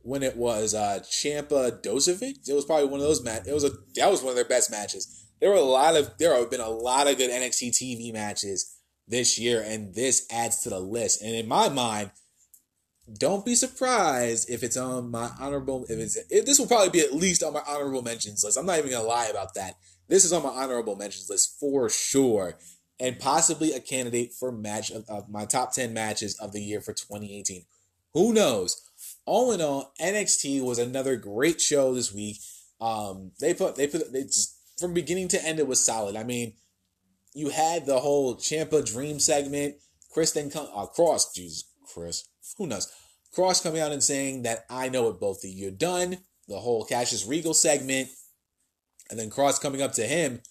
[0.04, 2.48] when it was uh Ciampa Dijakovic.
[2.48, 3.48] It was probably one of those matches.
[3.48, 5.28] It was a that was one of their best matches.
[5.40, 8.78] There were a lot of there have been a lot of good NXT TV matches
[9.08, 11.22] this year, and this adds to the list.
[11.22, 12.12] And in my mind,
[13.18, 15.86] don't be surprised if it's on my honorable.
[15.90, 18.58] If it's this will probably be at least on my honorable mentions list.
[18.58, 19.76] I'm not even gonna lie about that.
[20.08, 22.58] This is on my honorable mentions list for sure,
[23.00, 26.82] and possibly a candidate for match of, of my top 10 matches of the year
[26.82, 27.66] for 2018.
[28.14, 28.82] Who knows?
[29.26, 32.38] All in all, NXT was another great show this week.
[32.80, 36.16] Um, they put they put they just, from beginning to end it was solid.
[36.16, 36.54] I mean,
[37.34, 39.76] you had the whole Ciampa Dream segment.
[40.12, 42.28] Chris then come uh, Cross, Jesus Chris,
[42.58, 42.92] who knows?
[43.34, 46.18] Cross coming out and saying that I know what both of you are done.
[46.48, 48.10] The whole Cassius Regal segment.
[49.10, 50.42] And then Cross coming up to him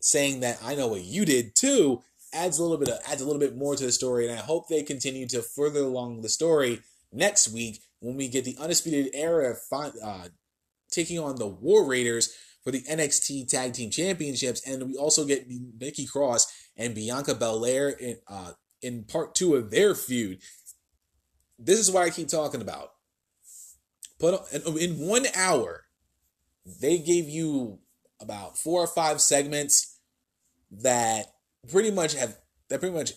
[0.00, 3.24] saying that I know what you did too adds a little bit of, adds a
[3.24, 4.28] little bit more to the story.
[4.28, 6.80] And I hope they continue to further along the story
[7.12, 10.28] next week when we get the Undisputed Era uh,
[10.90, 15.46] taking on the War Raiders for the NXT Tag Team Championships, and we also get
[15.48, 20.38] Nikki Cross and Bianca Belair in uh, in part two of their feud.
[21.58, 22.92] This is why I keep talking about.
[24.18, 25.84] Put on, um, in one hour,
[26.80, 27.78] they gave you
[28.20, 29.98] about four or five segments
[30.70, 31.26] that
[31.70, 32.36] pretty much have
[32.68, 33.12] that pretty much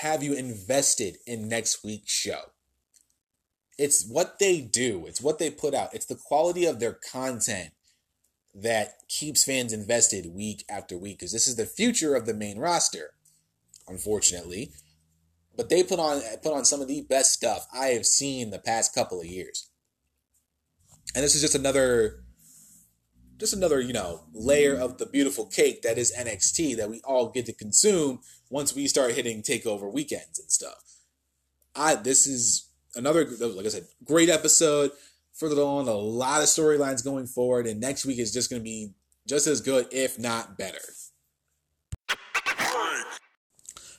[0.00, 2.40] have you invested in next week's show.
[3.78, 7.70] it's what they do, it's what they put out, it's the quality of their content
[8.54, 12.58] that keeps fans invested week after week because this is the future of the main
[12.58, 13.10] roster,
[13.86, 14.70] unfortunately.
[15.56, 18.58] But they put on put on some of the best stuff I have seen the
[18.58, 19.70] past couple of years.
[21.14, 22.24] And this is just another
[23.38, 27.28] just another, you know, layer of the beautiful cake that is NXT that we all
[27.28, 30.96] get to consume once we start hitting takeover weekends and stuff.
[31.74, 34.92] I this is another like I said, great episode.
[35.34, 38.64] Further on, a lot of storylines going forward, and next week is just going to
[38.64, 38.94] be
[39.28, 40.78] just as good, if not better.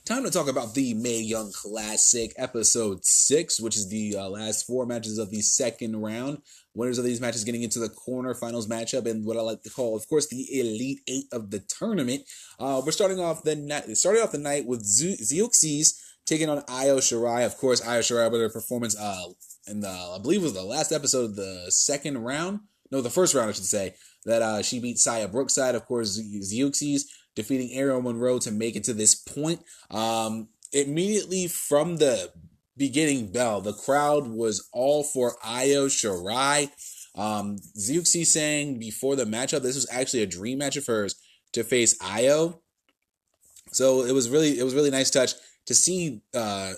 [0.07, 4.65] Time to talk about the Mae Young Classic, episode six, which is the uh, last
[4.65, 6.41] four matches of the second round.
[6.73, 9.97] Winners of these matches getting into the quarterfinals matchup, and what I like to call,
[9.97, 12.23] of course, the Elite Eight of the tournament.
[12.57, 16.99] Uh, we're starting off the night, starting off the night with Zeuxis taking on Io
[16.99, 17.45] Shirai.
[17.45, 19.25] Of course, Io Shirai with her performance uh,
[19.67, 22.61] in the, I believe it was the last episode of the second round.
[22.91, 23.95] No, the first round, I should say.
[24.23, 25.75] That uh, she beat Xia Brookside.
[25.75, 27.01] Of course, Zeuxis
[27.37, 29.61] defeating Aerial Monroe to make it to this point.
[29.91, 32.31] Um, immediately from the
[32.75, 36.71] beginning bell, the crowd was all for Io Shirai.
[37.15, 41.15] Um, Zeuxis saying before the matchup, this was actually a dream match of hers
[41.53, 42.61] to face Io.
[43.71, 45.33] So it was really it was really nice touch
[45.67, 46.73] to see uh,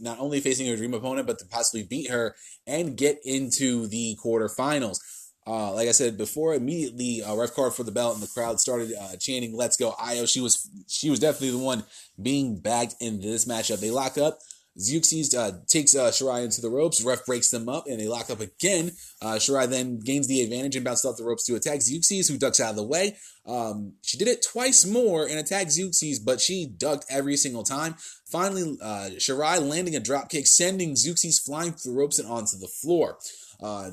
[0.00, 2.34] not only facing her dream opponent, but to possibly beat her
[2.66, 4.98] and get into the quarterfinals.
[5.46, 8.60] Uh, like I said before, immediately uh, ref card for the belt, and the crowd
[8.60, 11.84] started uh, chanting "Let's go, Io!" She was she was definitely the one
[12.20, 13.80] being bagged in this matchup.
[13.80, 14.38] They lock up.
[14.78, 17.02] Zeuxis uh, takes uh, Shirai into the ropes.
[17.02, 18.90] Ref breaks them up, and they lock up again.
[19.22, 22.38] Uh, Shirai then gains the advantage and bounces off the ropes to attack Zeuxis, who
[22.38, 23.16] ducks out of the way.
[23.46, 27.94] Um, she did it twice more and attacked Zeuxis, but she ducked every single time.
[28.26, 32.68] Finally, uh, Shirai landing a dropkick, sending Zeuxis flying through the ropes and onto the
[32.68, 33.18] floor.
[33.62, 33.90] Uh,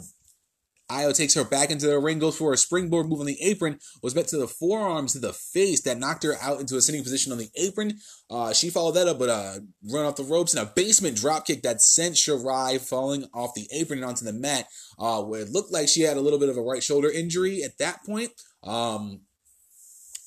[0.92, 3.80] Io takes her back into the ring, goes for a springboard move on the apron,
[4.04, 7.02] was met to the forearms to the face that knocked her out into a sitting
[7.02, 7.98] position on the apron.
[8.30, 11.48] Uh, she followed that up with a run off the ropes and a basement drop
[11.48, 14.68] kick that sent Shirai falling off the apron and onto the mat,
[15.00, 17.64] uh, where it looked like she had a little bit of a right shoulder injury
[17.64, 18.32] at that point.
[18.64, 19.22] Um,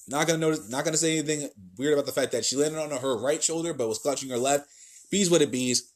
[0.09, 2.91] not gonna notice, not gonna say anything weird about the fact that she landed on
[2.91, 4.67] her right shoulder but was clutching her left.
[5.11, 5.93] Bees what it bees.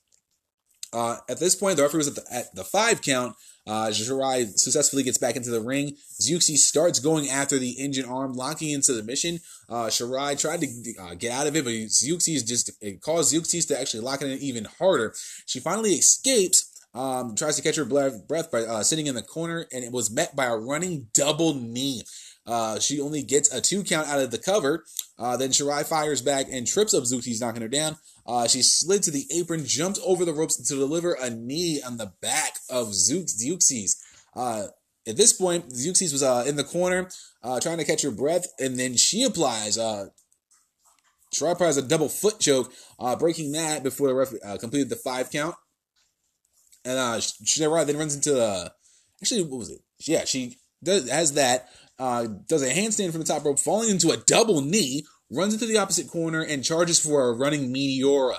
[0.93, 3.35] Uh, at this point, the referee was at the, at the five count.
[3.69, 5.97] Uh, Shirai successfully gets back into the ring.
[6.21, 9.41] Zeuxis starts going after the engine arm, locking into the mission.
[9.69, 10.69] Uh, Shirai tried to
[11.01, 14.31] uh, get out of it, but Zeuxis just it caused Zeuxis to actually lock it
[14.31, 15.15] in even harder.
[15.47, 16.75] She finally escapes.
[16.95, 20.11] Um, tries to catch her breath by uh, sitting in the corner, and it was
[20.11, 22.03] met by a running double knee.
[22.49, 24.85] Uh, she only gets a two count out of the cover.
[25.19, 27.99] Uh, then Shirai fires back and trips up Zeuxis, knocking her down.
[28.27, 31.99] Uh, she slid to the apron, jumped over the ropes to deliver a knee on
[31.99, 33.97] the back of Zeuxis.
[34.35, 34.69] Uh,
[35.07, 37.11] at this point, Zeuxis was uh, in the corner
[37.43, 39.77] uh, trying to catch her breath, and then she applies.
[39.77, 40.07] Uh,
[41.35, 45.31] Shirai applies a double foot choke, uh, breaking that before the ref completed the five
[45.31, 45.55] count.
[46.85, 48.73] And uh, Shirai then runs into the.
[49.23, 49.81] Actually, what was it?
[50.07, 51.69] Yeah, she does has that.
[51.99, 55.67] Uh, does a handstand from the top rope, falling into a double knee, runs into
[55.67, 58.39] the opposite corner and charges for a running Meteora.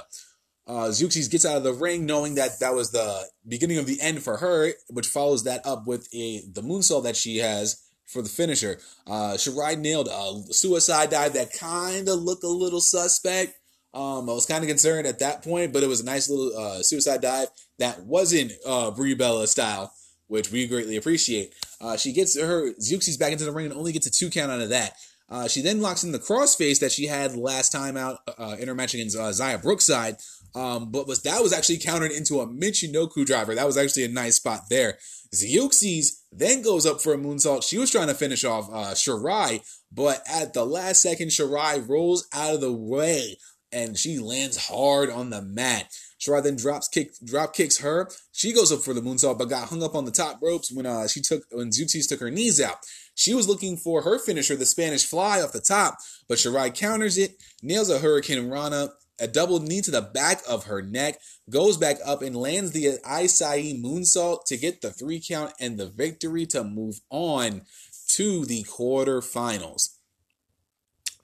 [0.66, 4.22] Uh, gets out of the ring knowing that that was the beginning of the end
[4.22, 8.30] for her, which follows that up with a the moonsault that she has for the
[8.30, 8.80] finisher.
[9.08, 13.54] Uh, Shirai nailed a suicide dive that kind of looked a little suspect.
[13.96, 16.56] Um, I was kind of concerned at that point, but it was a nice little
[16.56, 17.48] uh, suicide dive
[17.80, 19.92] that wasn't uh, Brie Bella style,
[20.30, 21.54] which we greatly appreciate.
[21.82, 24.52] Uh, she gets her Zeuxis back into the ring and only gets a two count
[24.52, 24.94] out of that.
[25.30, 28.68] Uh, she then locks in the crossface that she had last time out uh, in
[28.68, 30.18] her match against uh, Xia Brookside.
[30.56, 33.54] Um, but was that was actually countered into a Michinoku driver.
[33.54, 34.98] That was actually a nice spot there.
[35.34, 37.64] Zeuxis then goes up for a moonsault.
[37.64, 39.62] She was trying to finish off uh, Shirai,
[39.92, 43.38] but at the last second, Shirai rolls out of the way
[43.72, 45.94] and she lands hard on the mat.
[46.20, 48.10] Shirai then drops kick, drop kicks her.
[48.32, 50.86] She goes up for the moonsault, but got hung up on the top ropes when
[50.86, 52.78] uh, she took when Zeuxis took her knees out.
[53.16, 55.98] She was looking for her finisher, the Spanish fly off the top,
[56.28, 58.90] but Shirai counters it, nails a hurricanrana,
[59.20, 62.98] a double knee to the back of her neck, goes back up and lands the
[63.06, 67.62] Asai moonsault to get the three count and the victory to move on
[68.10, 69.96] to the quarterfinals.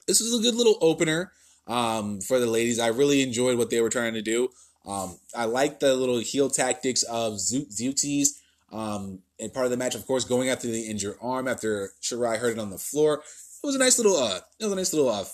[0.07, 1.31] This was a good little opener
[1.67, 2.79] um, for the ladies.
[2.79, 4.49] I really enjoyed what they were trying to do.
[4.87, 8.39] Um, I like the little heel tactics of Zeuxis.
[8.71, 12.37] Um, and part of the match, of course, going after the injured arm after Shirai
[12.37, 13.23] hurt it on the floor.
[13.63, 15.25] It was a nice little, uh, it was a nice little, uh,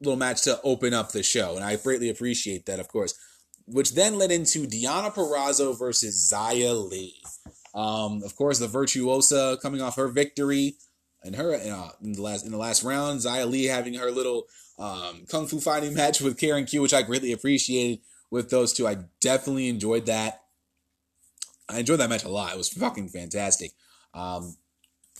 [0.00, 2.80] little match to open up the show, and I greatly appreciate that.
[2.80, 3.14] Of course,
[3.66, 7.14] which then led into Deonna Purrazzo versus Xia Li.
[7.74, 10.76] Um, of course, the virtuosa coming off her victory
[11.22, 14.44] and her uh, in the last in the last round, Xia Li having her little
[14.78, 18.00] um, kung fu fighting match with Karen Q, which I greatly appreciated
[18.34, 18.86] with those two.
[18.86, 20.42] I definitely enjoyed that.
[21.68, 22.52] I enjoyed that match a lot.
[22.52, 23.70] It was fucking fantastic.
[24.12, 24.56] Um,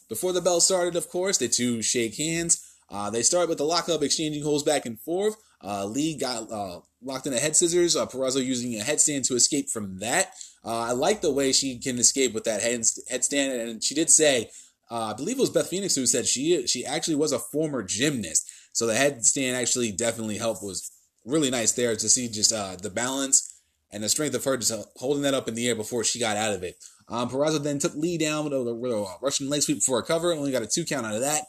[0.09, 2.61] before the bell started, of course, the two shake hands.
[2.91, 5.37] Uh, they start with the lockup, exchanging holds back and forth.
[5.63, 7.95] Uh, Li got uh, locked in a head scissors.
[7.95, 10.33] Uh, Purrazzo using a headstand to escape from that.
[10.65, 14.11] Uh, I like the way she can escape with that head headstand, and she did
[14.11, 14.51] say,
[14.91, 17.83] uh, I believe it was Beth Phoenix who said she she actually was a former
[17.83, 20.63] gymnast, so the headstand actually definitely helped.
[20.63, 20.91] Was
[21.25, 24.73] really nice there to see just uh, the balance and the strength of her just
[24.97, 26.77] holding that up in the air before she got out of it.
[27.09, 30.03] Um, Purrazzo then took Li down with a, with a Russian leg sweep for a
[30.03, 31.45] cover, only got a two count out of that.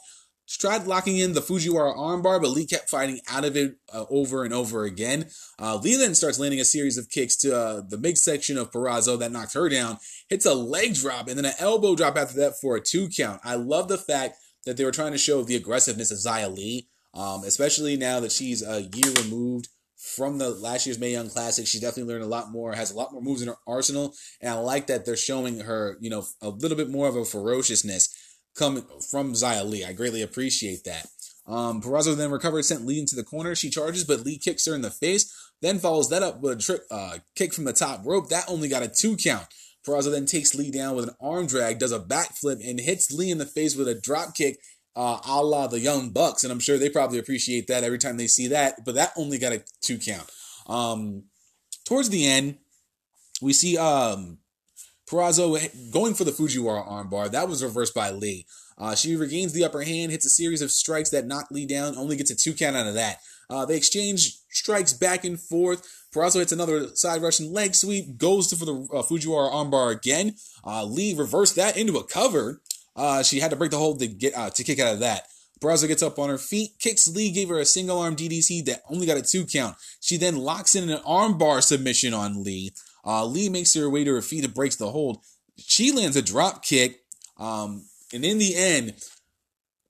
[0.48, 4.04] She tried locking in the Fujiwara armbar, but Li kept fighting out of it uh,
[4.08, 5.28] over and over again.
[5.58, 9.18] Uh, Li then starts landing a series of kicks to uh, the midsection of Purrazzo
[9.18, 9.98] that knocks her down,
[10.28, 13.40] hits a leg drop, and then an elbow drop after that for a two count.
[13.42, 16.88] I love the fact that they were trying to show the aggressiveness of Xia Li,
[17.16, 21.66] um, especially now that she's a year removed from the last year's Mae Young Classic.
[21.66, 24.52] She definitely learned a lot more, has a lot more moves in her arsenal, and
[24.52, 28.14] I like that they're showing her, you know, a little bit more of a ferociousness
[28.56, 29.84] coming from Xia Li.
[29.84, 31.06] I greatly appreciate that.
[31.46, 33.54] Um, Purrazzo then recovers, sent Li into the corner.
[33.54, 36.60] She charges, but Li kicks her in the face, then follows that up with a
[36.60, 38.28] trip, uh, kick from the top rope.
[38.28, 39.46] That only got a two count.
[39.86, 43.30] Purrazzo then takes Li down with an arm drag, does a backflip, and hits Li
[43.30, 44.58] in the face with a drop kick,
[44.96, 46.42] uh, a la the Young Bucks.
[46.42, 49.38] And I'm sure they probably appreciate that every time they see that, but that only
[49.38, 50.30] got a two count.
[50.66, 51.24] Um,
[51.84, 52.58] towards the end,
[53.40, 54.38] we see um,
[55.08, 57.30] Purrazzo going for the Fujiwara armbar.
[57.30, 58.46] That was reversed by Li.
[58.78, 61.96] Uh, she regains the upper hand, hits a series of strikes that knock Li down,
[61.96, 63.18] only gets a two count out of that.
[63.48, 65.86] Uh, they exchange strikes back and forth.
[66.14, 70.34] Purrazzo hits another side Russian leg sweep, goes for the uh, Fujiwara armbar again.
[70.64, 72.60] Uh, Li reversed that into a cover.
[72.96, 75.26] Uh, she had to break the hold to get uh, to kick out of that.
[75.60, 78.82] Purrazzo gets up on her feet, kicks Li, gave her a single arm DDT that
[78.90, 79.76] only got a two count.
[80.00, 82.72] She then locks in an armbar submission on Li.
[83.04, 85.22] Uh, Li makes her way to her feet and breaks the hold.
[85.56, 87.00] She lands a drop kick.
[87.38, 88.94] Um, and in the end,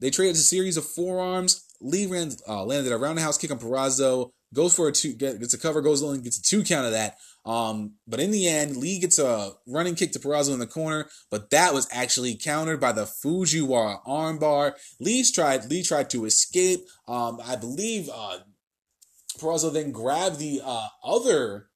[0.01, 1.65] they traded a series of forearms.
[1.81, 5.59] Li ran, uh, landed a roundhouse kick on Purrazzo, goes for a two, gets a
[5.59, 7.17] cover, goes and gets a two count of that.
[7.47, 11.09] Um, but in the end, Li gets a running kick to Purrazzo in the corner,
[11.31, 14.73] but that was actually countered by the Fujiwara armbar.
[14.99, 16.81] Li's tried, Li tried to escape.
[17.07, 18.39] Um, I believe uh,
[19.39, 21.69] Purrazzo then grabbed the uh, other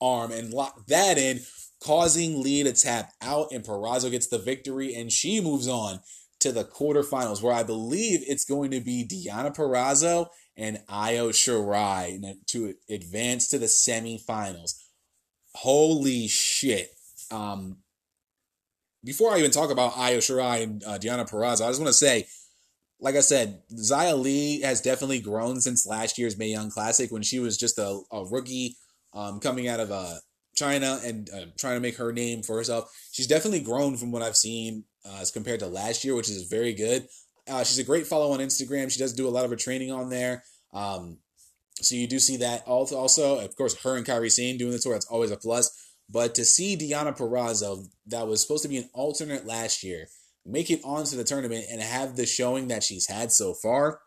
[0.00, 1.40] arm and locked that in,
[1.80, 6.00] causing Li to tap out, and Purrazzo gets the victory, and she moves on
[6.40, 12.34] to the quarterfinals, where I believe it's going to be Deonna Purrazzo and Io Shirai
[12.48, 14.74] to advance to the semifinals.
[15.54, 16.90] Holy shit.
[17.30, 17.78] Um,
[19.04, 21.92] before I even talk about Io Shirai and uh, Deonna Purrazzo, I just want to
[21.92, 22.26] say,
[22.98, 27.22] like I said, Xia Li has definitely grown since last year's Mae Young Classic when
[27.22, 28.76] she was just a, a rookie
[29.14, 30.14] um, coming out of uh,
[30.56, 32.90] China and uh, trying to make her name for herself.
[33.12, 36.48] She's definitely grown from what I've seen uh, as compared to last year, which is
[36.48, 37.06] very good.
[37.48, 38.90] Uh, she's a great follow on Instagram.
[38.90, 40.44] She does do a lot of her training on there.
[40.72, 41.18] Um,
[41.80, 42.66] so you do see that.
[42.66, 45.70] Also, of course, her and Kairi Sane doing the tour, that's always a plus.
[46.08, 50.08] But to see Deonna Purrazzo, that was supposed to be an alternate last year,
[50.44, 54.00] make it onto the tournament and have the showing that she's had so far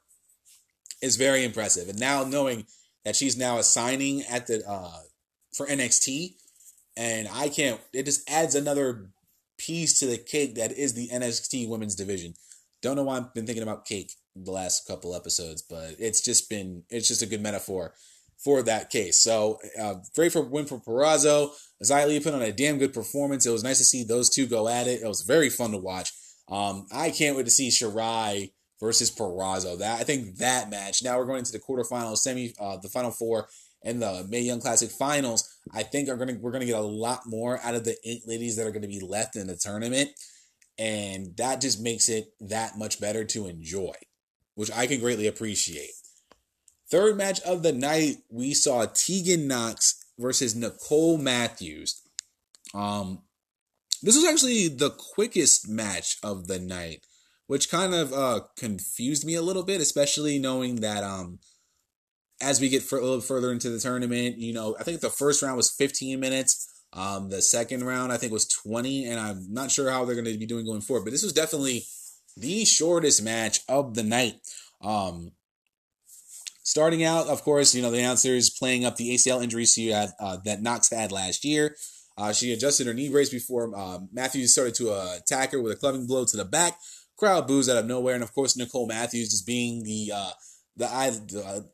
[1.01, 1.89] is very impressive.
[1.89, 2.65] And now knowing
[3.05, 4.99] that she's now assigning at the uh,
[5.55, 6.35] for NXT,
[6.97, 7.79] and I can't.
[7.93, 9.11] It just adds another
[9.57, 12.33] piece to the cake that is the NXT Women's Division.
[12.81, 16.49] Don't know why I've been thinking about cake the last couple episodes, but it's just
[16.49, 17.93] been it's just a good metaphor
[18.37, 19.21] for that case.
[19.21, 21.51] So uh, great for win for Purrazzo.
[21.83, 23.45] Xia Li put on a damn good performance.
[23.45, 25.01] It was nice to see those two go at it.
[25.01, 26.11] It was very fun to watch.
[26.49, 29.77] Um, I can't wait to see Shirai versus Purrazzo.
[29.79, 31.03] That I think that match.
[31.03, 33.49] Now we're going into the quarterfinals, semi, uh, the final four,
[33.83, 35.47] and the Mae Young Classic finals.
[35.73, 38.55] I think are gonna we're gonna get a lot more out of the eight ladies
[38.55, 40.09] that are gonna be left in the tournament,
[40.79, 43.93] and that just makes it that much better to enjoy,
[44.55, 45.91] which I can greatly appreciate.
[46.89, 52.01] Third match of the night, we saw Tegan Nox versus Nicole Matthews.
[52.73, 53.23] Um,
[54.01, 57.03] this was actually the quickest match of the night
[57.49, 61.39] which kind of uh, confused me a little bit, especially knowing that um,
[62.39, 65.41] as we get a little further into the tournament, you know, I think the first
[65.41, 66.78] round was 15 minutes.
[66.91, 70.25] Um, the second round, I think, was 20, and I'm not sure how they're going
[70.25, 71.83] to be doing going forward, but this was definitely
[72.35, 74.35] the shortest match of the night.
[74.81, 75.33] Um,
[76.69, 80.11] Starting out, of course, you know, the announcers playing up the ACL injury she had,
[80.19, 81.75] uh, that Nox had last year.
[82.15, 85.71] Uh, she adjusted her knee brace before uh, Matthews started to uh, attack her with
[85.71, 86.77] a clubbing blow to the back.
[87.17, 90.29] Crowd boos out of nowhere, and of course Nicole Matthews just being the uh,
[90.77, 91.69] the the,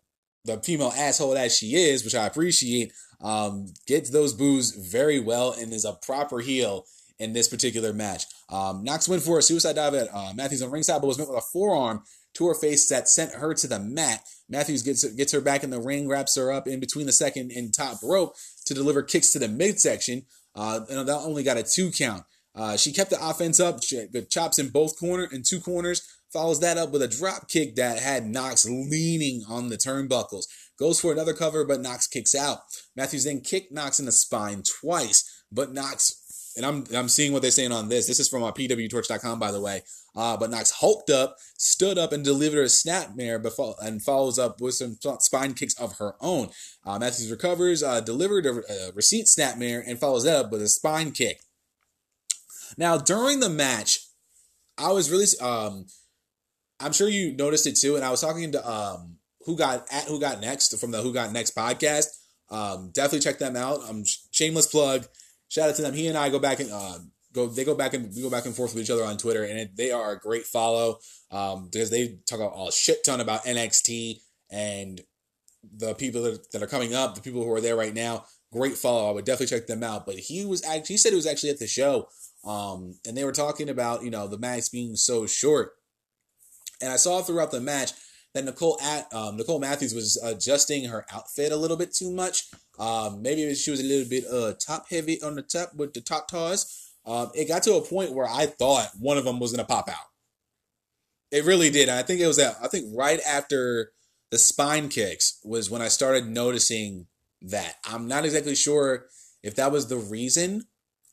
[0.46, 5.52] the female asshole that she is, which I appreciate, um, gets those boos very well
[5.52, 6.86] and is a proper heel
[7.18, 8.26] in this particular match.
[8.50, 11.28] Um, Nox went for a suicide dive at uh, Matthews on ringside, but was met
[11.28, 12.04] with a forearm
[12.36, 14.22] to her face that sent her to the mat.
[14.50, 17.52] Matthews gets gets her back in the ring, wraps her up in between the second
[17.52, 18.36] and top rope
[18.66, 20.24] to deliver kicks to the midsection.
[20.54, 22.24] Uh, and that only got a two count.
[22.54, 23.80] Uh, she kept the offense up,
[24.14, 26.02] good chops in both corner in two corners.
[26.36, 30.48] Follows that up with a drop kick that had Nox leaning on the turnbuckles.
[30.78, 32.58] Goes for another cover, but Nox kicks out.
[32.94, 37.42] Matthews then kicked Nox in the spine twice, but Nox and I'm I'm seeing what
[37.42, 38.08] they're saying on this.
[38.08, 39.84] This is from our pwtorch.com, by the way.
[40.14, 44.60] Uh, but Nox hulked up, stood up, and delivered a snapmare, before, and follows up
[44.60, 46.50] with some spine kicks of her own.
[46.86, 50.68] Uh, Matthews recovers, uh, delivered a, a receipt snapmare, and follows that up with a
[50.68, 51.40] spine kick.
[52.78, 54.00] Now, during the match,
[54.78, 55.86] I was really, um,
[56.80, 60.06] I'm sure you noticed it too, and I was talking to um, who got at
[60.06, 62.08] who got next from the Who Got Next podcast.
[62.50, 63.80] Um, definitely check them out.
[63.90, 65.08] Um, shameless plug
[65.50, 65.94] shout out to them.
[65.94, 67.00] He and I go back and uh,
[67.34, 67.48] go.
[67.48, 69.58] They go back and we go back and forth with each other on Twitter, and
[69.58, 71.00] it, they are a great follow
[71.32, 74.20] um, because they talk a shit ton about NXT
[74.52, 75.02] and
[75.78, 78.26] the people that, that are coming up, the people who are there right now.
[78.52, 79.10] Great follow.
[79.10, 80.06] I would definitely check them out.
[80.06, 82.08] But he was actually he said he was actually at the show,
[82.46, 85.72] um, and they were talking about you know the match being so short,
[86.82, 87.92] and I saw throughout the match
[88.34, 92.50] that Nicole at um, Nicole Matthews was adjusting her outfit a little bit too much.
[92.78, 96.02] Um, maybe she was a little bit uh top heavy on the top with the
[96.02, 96.92] top toes.
[97.06, 99.90] Um, it got to a point where I thought one of them was gonna pop
[99.90, 99.96] out.
[101.32, 101.90] It really did.
[101.90, 102.58] I think it was that.
[102.62, 103.92] I think right after
[104.32, 107.08] the spine kicks was when I started noticing
[107.42, 107.76] that.
[107.86, 109.06] I'm not exactly sure
[109.44, 110.64] if that was the reason.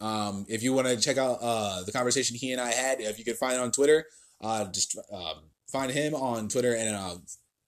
[0.00, 3.18] Um, if you want to check out uh, the conversation he and I had, if
[3.18, 4.06] you could find it on Twitter,
[4.40, 7.14] uh, just um, find him on Twitter, and uh,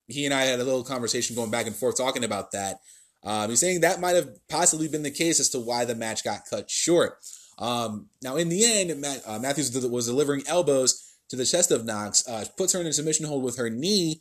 [0.06, 2.76] he and I had a little conversation going back and forth talking about that.
[3.24, 6.22] Um, he's saying that might have possibly been the case as to why the match
[6.22, 7.18] got cut short.
[7.58, 11.84] Um, now, in the end, Matt, uh, Matthews was delivering elbows to the chest of
[11.84, 14.20] Nox, uh, puts her in a submission hold with her knee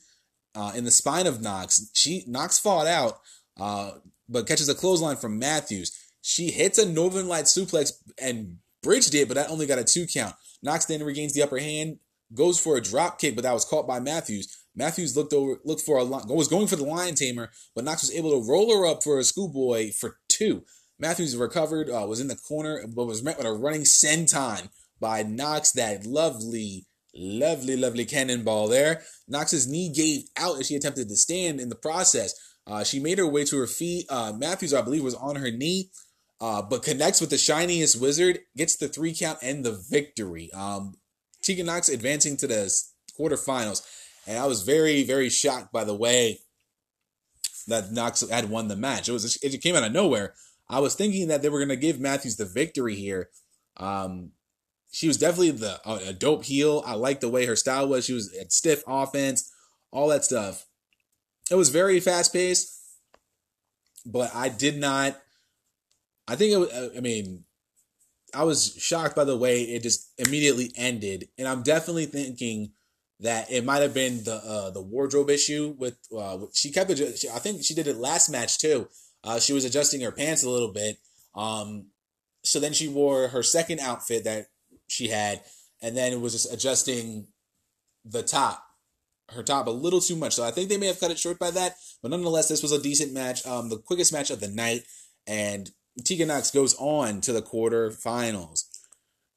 [0.56, 1.90] uh, in the spine of Nox.
[1.94, 3.20] She Nox fought out,
[3.60, 3.92] uh,
[4.30, 5.92] but catches a clothesline from Matthews.
[6.22, 7.92] She hits a Northern Light suplex
[8.22, 10.36] and bridged it, but that only got a two count.
[10.62, 12.00] Nox then regains the upper hand,
[12.34, 14.64] goes for a drop kick, but that was caught by Matthews.
[14.76, 18.16] Matthews looked over, looked for a was going for the lion tamer, but Nox was
[18.16, 20.64] able to roll her up for a schoolboy for two.
[21.00, 24.70] Matthews recovered, uh, was in the corner, but was met with a running senton
[25.00, 25.72] by Nox.
[25.72, 29.04] That lovely, lovely, lovely cannonball there.
[29.28, 31.60] Nox's knee gave out as she attempted to stand.
[31.60, 32.34] In the process,
[32.66, 34.06] uh, she made her way to her feet.
[34.10, 35.92] Uh, Matthews, I believe, was on her knee.
[36.42, 40.52] Uh, but connects with the shining wizard, gets the three count and the victory.
[40.52, 40.96] Um,
[41.44, 42.74] Tegan Nox advancing to the
[43.20, 43.86] quarterfinals.
[44.26, 46.40] And I was very, very shocked by the way
[47.68, 49.10] that Nox had won the match.
[49.10, 50.34] It was it came out of nowhere.
[50.70, 53.30] I was thinking that they were going to give Matthews the victory here.
[53.78, 54.32] Um,
[54.92, 56.84] she was definitely the a dope heel.
[56.86, 58.06] I liked the way her style was.
[58.06, 59.52] She was at stiff offense,
[59.92, 60.66] all that stuff.
[61.52, 62.80] It was very fast paced,
[64.06, 65.20] but I did not.
[66.28, 66.94] I think it.
[66.96, 67.44] I mean,
[68.34, 72.72] I was shocked by the way it just immediately ended, and I'm definitely thinking
[73.20, 77.26] that it might have been the uh, the wardrobe issue with uh, she kept it.
[77.34, 78.88] I think she did it last match too.
[79.24, 80.98] Uh, she was adjusting her pants a little bit.
[81.36, 81.88] Um,
[82.44, 84.48] so then she wore her second outfit that
[84.88, 85.42] she had,
[85.82, 87.28] and then it was just adjusting
[88.04, 88.66] the top,
[89.30, 90.34] her top a little too much.
[90.34, 91.76] So I think they may have cut it short by that.
[92.02, 94.84] But nonetheless, this was a decent match, um, the quickest match of the night,
[95.26, 95.72] and
[96.04, 98.66] Tegan Nox goes on to the quarterfinals.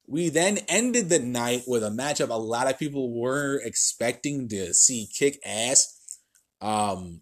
[0.07, 4.73] We then ended the night with a matchup a lot of people were expecting to
[4.73, 5.93] see kick ass.
[6.61, 7.21] Um,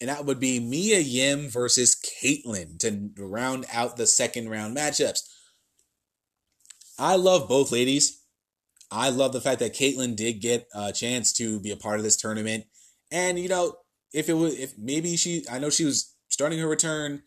[0.00, 5.20] and that would be Mia Yim versus Kaitlyn to round out the second round matchups.
[6.98, 8.22] I love both ladies.
[8.90, 12.04] I love the fact that Kaitlyn did get a chance to be a part of
[12.04, 12.64] this tournament.
[13.10, 13.76] And you know,
[14.12, 17.22] if it was if maybe she I know she was starting her return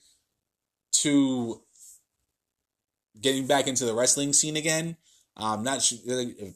[0.91, 1.61] to
[3.21, 4.97] getting back into the wrestling scene again.
[5.37, 5.97] Um, not she,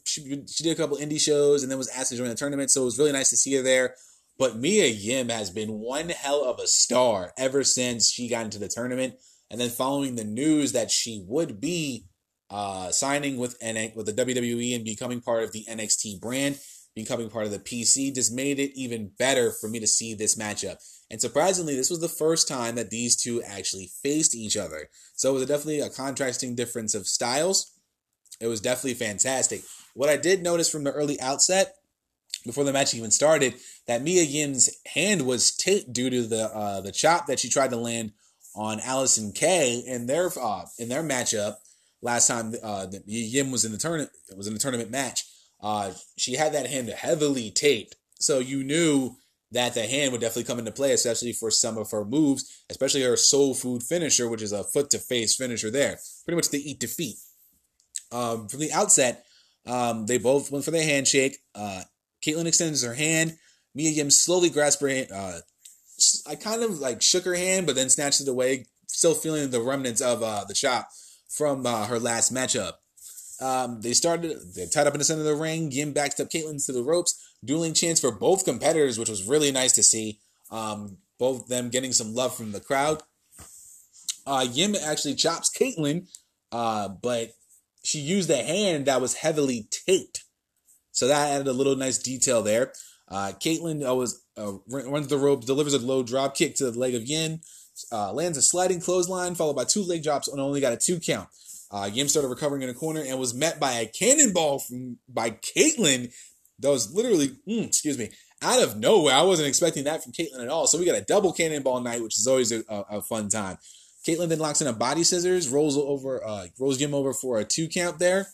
[0.04, 2.70] she, she did a couple indie shows and then was asked to join the tournament,
[2.70, 3.96] so it was really nice to see her there.
[4.38, 8.60] But Mia Yim has been one hell of a star ever since she got into
[8.60, 9.16] the tournament,
[9.50, 12.08] and then following the news that she would be
[12.50, 16.60] uh, signing with N- with the WWE and becoming part of the NXT brand.
[16.96, 20.36] becoming part of the PC just made it even better for me to see this
[20.36, 20.78] matchup.
[21.14, 24.90] And surprisingly, this was the first time that these two actually faced each other.
[25.16, 27.72] So it was definitely a contrasting difference of styles.
[28.42, 29.62] It was definitely fantastic.
[29.94, 31.76] What I did notice from the early outset,
[32.48, 33.54] before the match even started,
[33.86, 37.70] that Mia Yim's hand was taped due to the uh, the chop that she tried
[37.70, 38.14] to land
[38.56, 41.58] on Allysin Kay in their uh, in their matchup
[42.02, 44.10] last time uh, that Yim was in the tournament.
[44.36, 45.26] Was in the tournament match.
[45.62, 49.16] Uh, she had that hand heavily taped, so you knew
[49.54, 53.04] that the hand would definitely come into play, especially for some of her moves, especially
[53.04, 55.72] her soul food finisher, which is a foot to face finisher.
[55.72, 57.18] There, pretty much the eat defeat.
[58.12, 59.26] Um, from the outset,
[59.66, 61.38] um, they both went for the handshake.
[61.56, 61.84] Uh,
[62.26, 63.38] Kaitlyn extends her hand.
[63.76, 65.12] Mia Yim slowly grasps her hand.
[65.12, 65.40] Uh,
[66.28, 69.62] I kind of like shook her hand, but then snatched it away, still feeling the
[69.62, 70.90] remnants of uh, the chop
[71.30, 72.74] from uh, her last matchup.
[73.42, 75.72] Um, they started, they tied up in the center of the ring.
[75.72, 77.20] Yim backed up Kaitlyn to the ropes.
[77.44, 80.20] Dueling chants for both competitors, which was really nice to see.
[80.52, 83.02] Um, both them getting some love from the crowd.
[84.26, 86.08] Uh, Yim actually chops Kaitlyn,
[86.52, 87.32] uh, but
[87.84, 90.24] she used a hand that was heavily taped.
[90.92, 92.74] So that added a little nice detail there.
[93.08, 96.80] Uh, Kaitlyn uh, was uh, runs the rope, delivers a low drop kick to the
[96.80, 97.42] leg of Yim,
[97.92, 101.00] uh, lands a sliding clothesline, followed by two leg drops, and only got a two
[101.00, 101.30] count.
[101.72, 105.32] Uh, Yim started recovering in a corner and was met by a cannonball from by
[105.32, 106.14] Kaitlyn.
[106.64, 108.10] That was literally, mm, excuse me,
[108.42, 109.14] out of nowhere.
[109.14, 110.66] I wasn't expecting that from Kaitlyn at all.
[110.66, 113.58] So we got a double cannonball night, which is always a, a, fun time.
[114.08, 117.46] Kaitlyn then locks in a body scissors, rolls over, uh, rolls Yim over for a
[117.46, 118.28] two count there.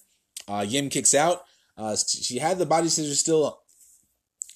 [0.48, 1.42] Uh, Yim kicks out.
[1.78, 3.62] Uh, she had the body scissors still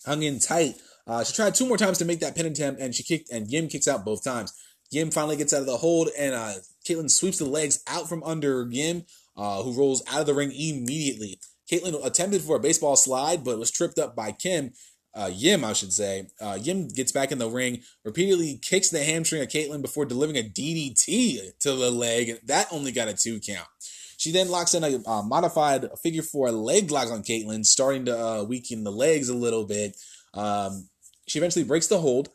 [0.06, 0.76] hung in tight.
[1.06, 3.52] Uh, she tried two more times to make that pin attempt, and she kicked, and
[3.52, 4.54] Yim kicks out both times.
[4.92, 6.54] Yim finally gets out of the hold, and uh,
[6.88, 9.06] Kaitlyn sweeps the legs out from under Yim,
[9.36, 11.40] uh, who rolls out of the ring immediately.
[11.74, 14.72] Kaitlyn attempted for a baseball slide, but was tripped up by Kim.
[15.16, 16.28] Uh, Yim, I should say.
[16.42, 20.38] Uh, Yim gets back in the ring, repeatedly kicks the hamstring of Kaitlyn before delivering
[20.38, 22.40] a DDT to the leg.
[22.46, 23.68] That only got a two count.
[24.18, 28.18] She then locks in a uh, modified figure four leg lock on Kaitlyn, starting to
[28.18, 29.98] uh, weaken the legs a little bit.
[30.34, 30.90] Um,
[31.28, 32.30] she eventually breaks the hold,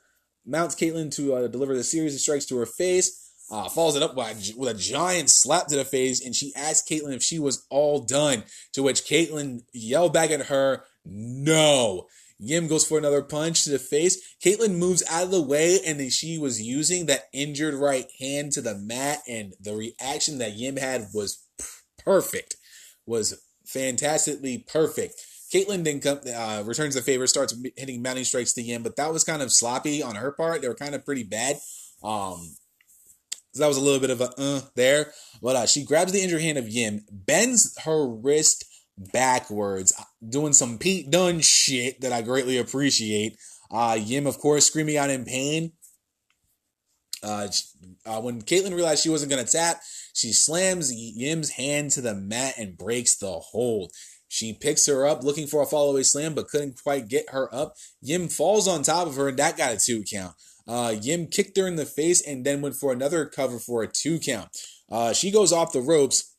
[0.46, 4.02] mounts Kaitlyn to uh, deliver the series of strikes to her face, uh, follows it
[4.02, 7.38] up by, with a giant slap to the face, and she asks Kaitlyn if she
[7.38, 8.44] was all done.
[8.74, 12.06] To which Kaitlyn yelled back at her, "No."
[12.40, 14.36] Yim goes for another punch to the face.
[14.44, 18.52] Kaitlyn moves out of the way, and then she was using that injured right hand
[18.52, 21.44] to the mat, and the reaction that Yim had was
[21.98, 22.56] perfect.
[23.06, 25.14] Was fantastically perfect.
[25.52, 29.12] Kaitlyn then come, uh, returns the favor, starts hitting mounting strikes to Yim, but that
[29.12, 30.60] was kind of sloppy on her part.
[30.60, 31.58] They were kind of pretty bad.
[32.02, 32.54] Um,
[33.52, 35.12] so that was a little bit of a uh there.
[35.42, 38.64] But uh, she grabs the injured hand of Yim, bends her wrist
[38.96, 43.36] backwards, uh, doing some Pete Dunne shit that I greatly appreciate.
[43.70, 45.72] Uh, Yim, of course, screaming out in pain.
[47.22, 47.48] Uh,
[48.06, 49.80] uh, when Kaitlyn realized she wasn't going to tap,
[50.14, 53.92] she slams Yim's hand to the mat and breaks the hold.
[54.28, 57.74] She picks her up looking for a follow slam, but couldn't quite get her up.
[58.02, 60.34] Yim falls on top of her, and that got a two count.
[60.68, 63.88] Uh, Yim kicked her in the face and then went for another cover for a
[63.88, 64.48] two count.
[64.90, 66.36] Uh, she goes off the ropes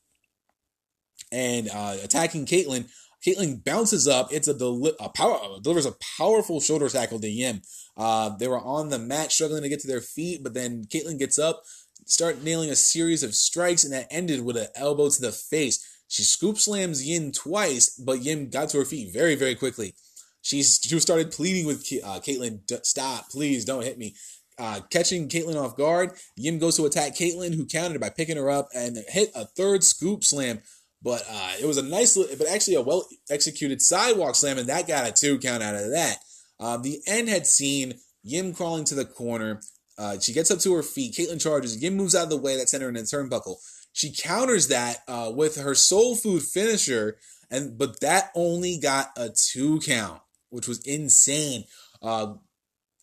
[1.31, 2.89] and uh, attacking Kaitlyn.
[3.25, 4.31] Kaitlyn bounces up.
[4.31, 7.61] It's a, deli- a power delivers a powerful shoulder tackle to Yim.
[7.97, 11.19] Uh, they were on the mat struggling to get to their feet, but then Kaitlyn
[11.19, 11.63] gets up,
[12.05, 15.85] start nailing a series of strikes, and that ended with an elbow to the face.
[16.07, 19.95] She scoop slams Yim twice, but Yim got to her feet very, very quickly.
[20.41, 24.15] She's, she started pleading with uh, Kaitlyn, stop, please don't hit me.
[24.59, 28.49] Uh, catching Kaitlyn off guard, Yim goes to attack Kaitlyn, who countered by picking her
[28.49, 30.59] up and hit a third scoop slam.
[31.01, 34.85] But uh, it was a nice, but actually a well executed sidewalk slam, and that
[34.85, 36.17] got a two count out of that.
[36.59, 37.93] Um, the end had seen
[38.23, 39.61] Yim crawling to the corner.
[39.97, 41.15] Uh, she gets up to her feet.
[41.15, 41.81] Kaitlyn charges.
[41.81, 42.57] Yim moves out of the way.
[42.57, 43.55] That sent her in a turnbuckle.
[43.93, 47.17] She counters that uh, with her soul food finisher,
[47.49, 51.65] and but that only got a two count which was insane.
[52.01, 52.33] Uh,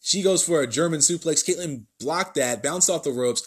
[0.01, 1.45] she goes for a German suplex.
[1.45, 3.47] Kaitlyn blocked that, bounced off the ropes,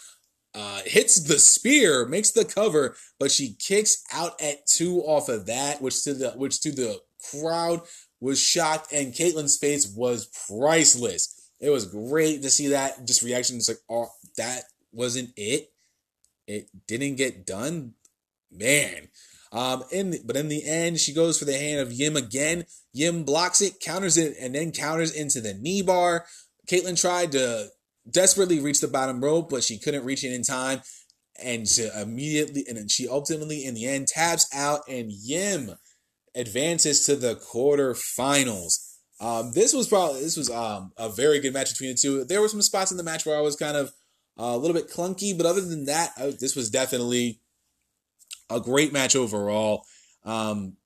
[0.54, 5.46] uh, hits the spear, makes the cover, but she kicks out at two off of
[5.46, 7.00] that, which to the which to the
[7.32, 7.82] crowd
[8.20, 11.52] was shocked, and Kaitlyn's face was priceless.
[11.60, 13.06] It was great to see that.
[13.06, 15.72] Just reaction, it's like, oh, that wasn't it.
[16.48, 17.94] It didn't get done.
[18.52, 19.10] Man,
[19.52, 22.66] um, in the, but in the end, she goes for the hand of Yim again.
[22.94, 26.26] Yim blocks it, counters it, and then counters into the knee bar.
[26.70, 27.70] Kaitlyn tried to
[28.10, 30.82] desperately reach the bottom rope, but she couldn't reach it in time.
[31.42, 35.72] And she immediately, and then she ultimately, in the end, taps out, and Yim
[36.36, 38.98] advances to the quarterfinals.
[39.22, 42.24] Um, this was probably this was um, a very good match between the two.
[42.24, 43.88] There were some spots in the match where I was kind of
[44.40, 47.40] uh, a little bit clunky, but other than that, I, this was definitely
[48.50, 49.86] a great match overall.
[50.24, 50.78] Um,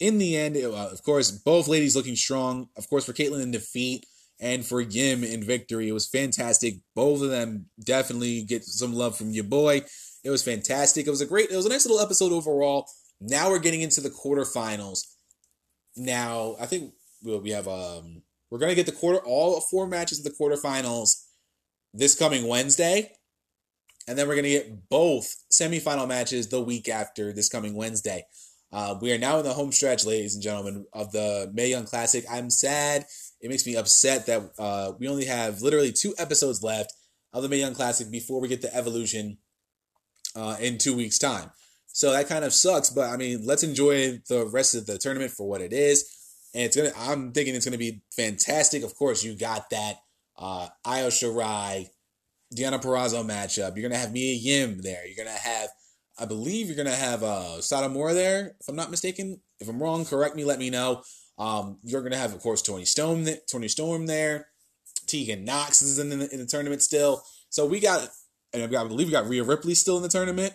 [0.00, 2.68] in the end, it, uh, of course, both ladies looking strong.
[2.76, 4.06] Of course, for Kaitlyn in defeat
[4.40, 6.74] and for Yim in victory, it was fantastic.
[6.94, 9.82] Both of them definitely get some love from your boy.
[10.24, 11.06] It was fantastic.
[11.06, 12.86] It was a great, it was a nice little episode overall.
[13.20, 15.06] Now we're getting into the quarterfinals.
[15.96, 16.92] Now, I think
[17.22, 21.24] we have um we're gonna get the quarter all four matches of the quarterfinals
[21.92, 23.12] this coming Wednesday,
[24.06, 28.24] and then we're gonna get both semifinal matches the week after this coming Wednesday.
[28.72, 31.84] Uh, we are now in the home stretch, ladies and gentlemen, of the Mae Young
[31.84, 32.24] Classic.
[32.30, 33.06] I'm sad.
[33.40, 36.92] It makes me upset that uh, we only have literally two episodes left
[37.32, 39.38] of the Mae Young Classic before we get the Evolution
[40.34, 41.52] uh, in two weeks' time.
[41.86, 42.90] So that kind of sucks.
[42.90, 46.24] But I mean, let's enjoy the rest of the tournament for what it is
[46.54, 46.92] and it's gonna.
[46.96, 48.84] I'm thinking it's gonna be fantastic.
[48.84, 49.96] Of course, you got that
[50.38, 51.88] uh, Io Shirai,
[52.54, 53.76] Deonna Purrazzo matchup.
[53.76, 55.06] You're gonna have Mia Yim there.
[55.06, 55.68] You're gonna have,
[56.18, 58.56] I believe, you're gonna have uh, Moore there.
[58.60, 59.40] If I'm not mistaken.
[59.60, 60.44] If I'm wrong, correct me.
[60.44, 61.02] Let me know.
[61.38, 63.26] Um, you're gonna have, of course, Toni Storm.
[63.50, 64.48] Toni Storm there.
[65.06, 67.22] Tegan Nox is in the, in the tournament still.
[67.50, 68.08] So we got,
[68.52, 70.54] and I believe we got Rhea Ripley still in the tournament.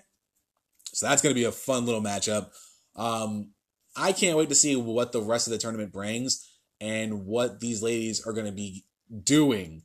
[0.88, 2.49] So that's gonna be a fun little matchup.
[2.95, 3.51] Um,
[3.95, 6.47] I can't wait to see what the rest of the tournament brings
[6.80, 8.85] and what these ladies are to be
[9.23, 9.84] doing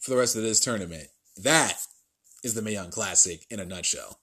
[0.00, 1.08] for the rest of this tournament.
[1.38, 1.78] That
[2.44, 4.18] is the Mae Young Classic in a nutshell.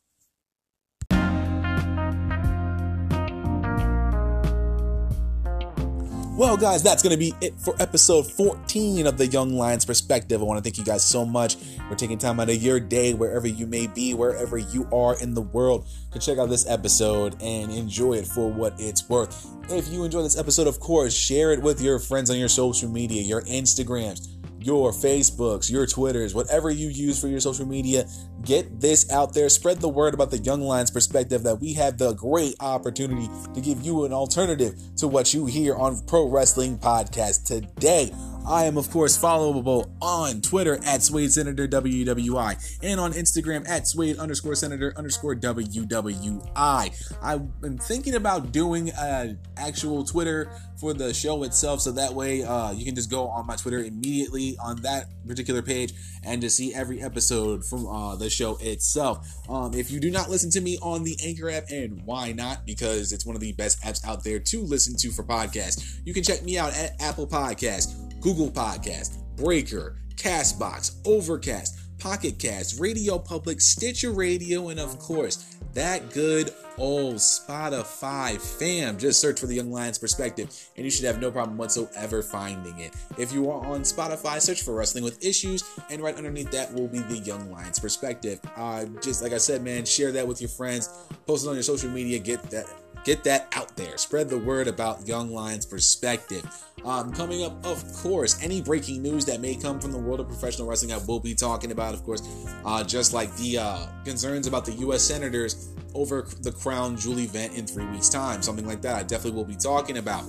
[6.38, 10.40] Well, guys, that's going to be it for episode 14 of the Young Lions Perspective.
[10.40, 11.56] I want to thank you guys so much
[11.90, 15.34] for taking time out of your day, wherever you may be, wherever you are in
[15.34, 19.48] the world, to check out this episode and enjoy it for what it's worth.
[19.70, 22.90] If you enjoy this episode, of course, share it with your friends on your social
[22.90, 28.06] media, your Instagrams your Facebooks, your Twitters, whatever you use for your social media.
[28.44, 29.50] Get this out there.
[29.50, 33.62] Spread the word about the Young Lions perspective that we have the great opportunity to
[33.62, 38.12] give you an alternative to what you hear on Pro Wrestling Podcast today.
[38.50, 43.88] I am, of course, followable on Twitter at Suede Senator WWI and on Instagram at
[43.88, 47.16] Suede underscore Senator underscore WWI.
[47.22, 52.44] I've been thinking about doing an actual Twitter for the show itself, so that way
[52.44, 55.94] uh, you can just go on my Twitter immediately on that particular page
[56.24, 59.28] and to see every episode from uh, the show itself.
[59.50, 62.66] Um, if you do not listen to me on the Anchor app, and why not?
[62.66, 66.00] Because it's one of the best apps out there to listen to for podcasts.
[66.06, 67.96] You can check me out at Apple Podcasts.
[68.22, 76.12] Google Podcast, Breaker, Castbox, Overcast, Pocket Cast, Radio Public, Stitcher Radio, and of course, that
[76.14, 78.98] good old Spotify fam.
[78.98, 82.80] Just search for the Young Lions Perspective, and you should have no problem whatsoever finding
[82.80, 82.94] it.
[83.18, 86.88] If you are on Spotify, search for Wrestling with Issues, and right underneath that will
[86.88, 88.40] be the Young Lions Perspective.
[88.56, 90.90] Uh, just like I said, man, share that with your friends,
[91.28, 92.66] post it on your social media, get that
[93.04, 93.98] get that out there.
[93.98, 96.46] Spread the word about Young Lions perspective.
[96.86, 100.28] Um, coming up, of course, any breaking news that may come from the world of
[100.28, 102.22] professional wrestling, I will be talking about, of course,
[102.66, 105.04] uh, just like the uh, concerns about the U.S.
[105.04, 108.96] Senators over the Crown Jewel event in three weeks' time, something like that.
[108.96, 110.24] I definitely will be talking about.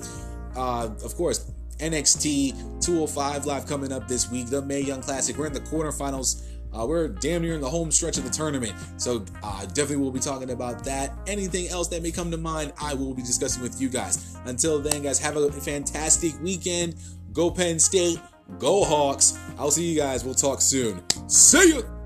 [0.57, 5.37] Uh, of course, NXT 205 Live coming up this week, the Mae Young Classic.
[5.37, 6.45] We're in the quarterfinals
[6.79, 10.11] uh, we're damn near in the home stretch of the tournament, so uh, definitely we'll
[10.11, 11.13] be talking about that.
[11.27, 14.37] Anything else that may come to mind, I will be discussing with you guys.
[14.45, 16.95] Until then, guys, have a fantastic weekend.
[17.33, 18.19] Go Penn State,
[18.59, 19.39] go Hawks.
[19.59, 20.25] I'll see you guys.
[20.25, 21.03] We'll talk soon.
[21.29, 22.00] See you.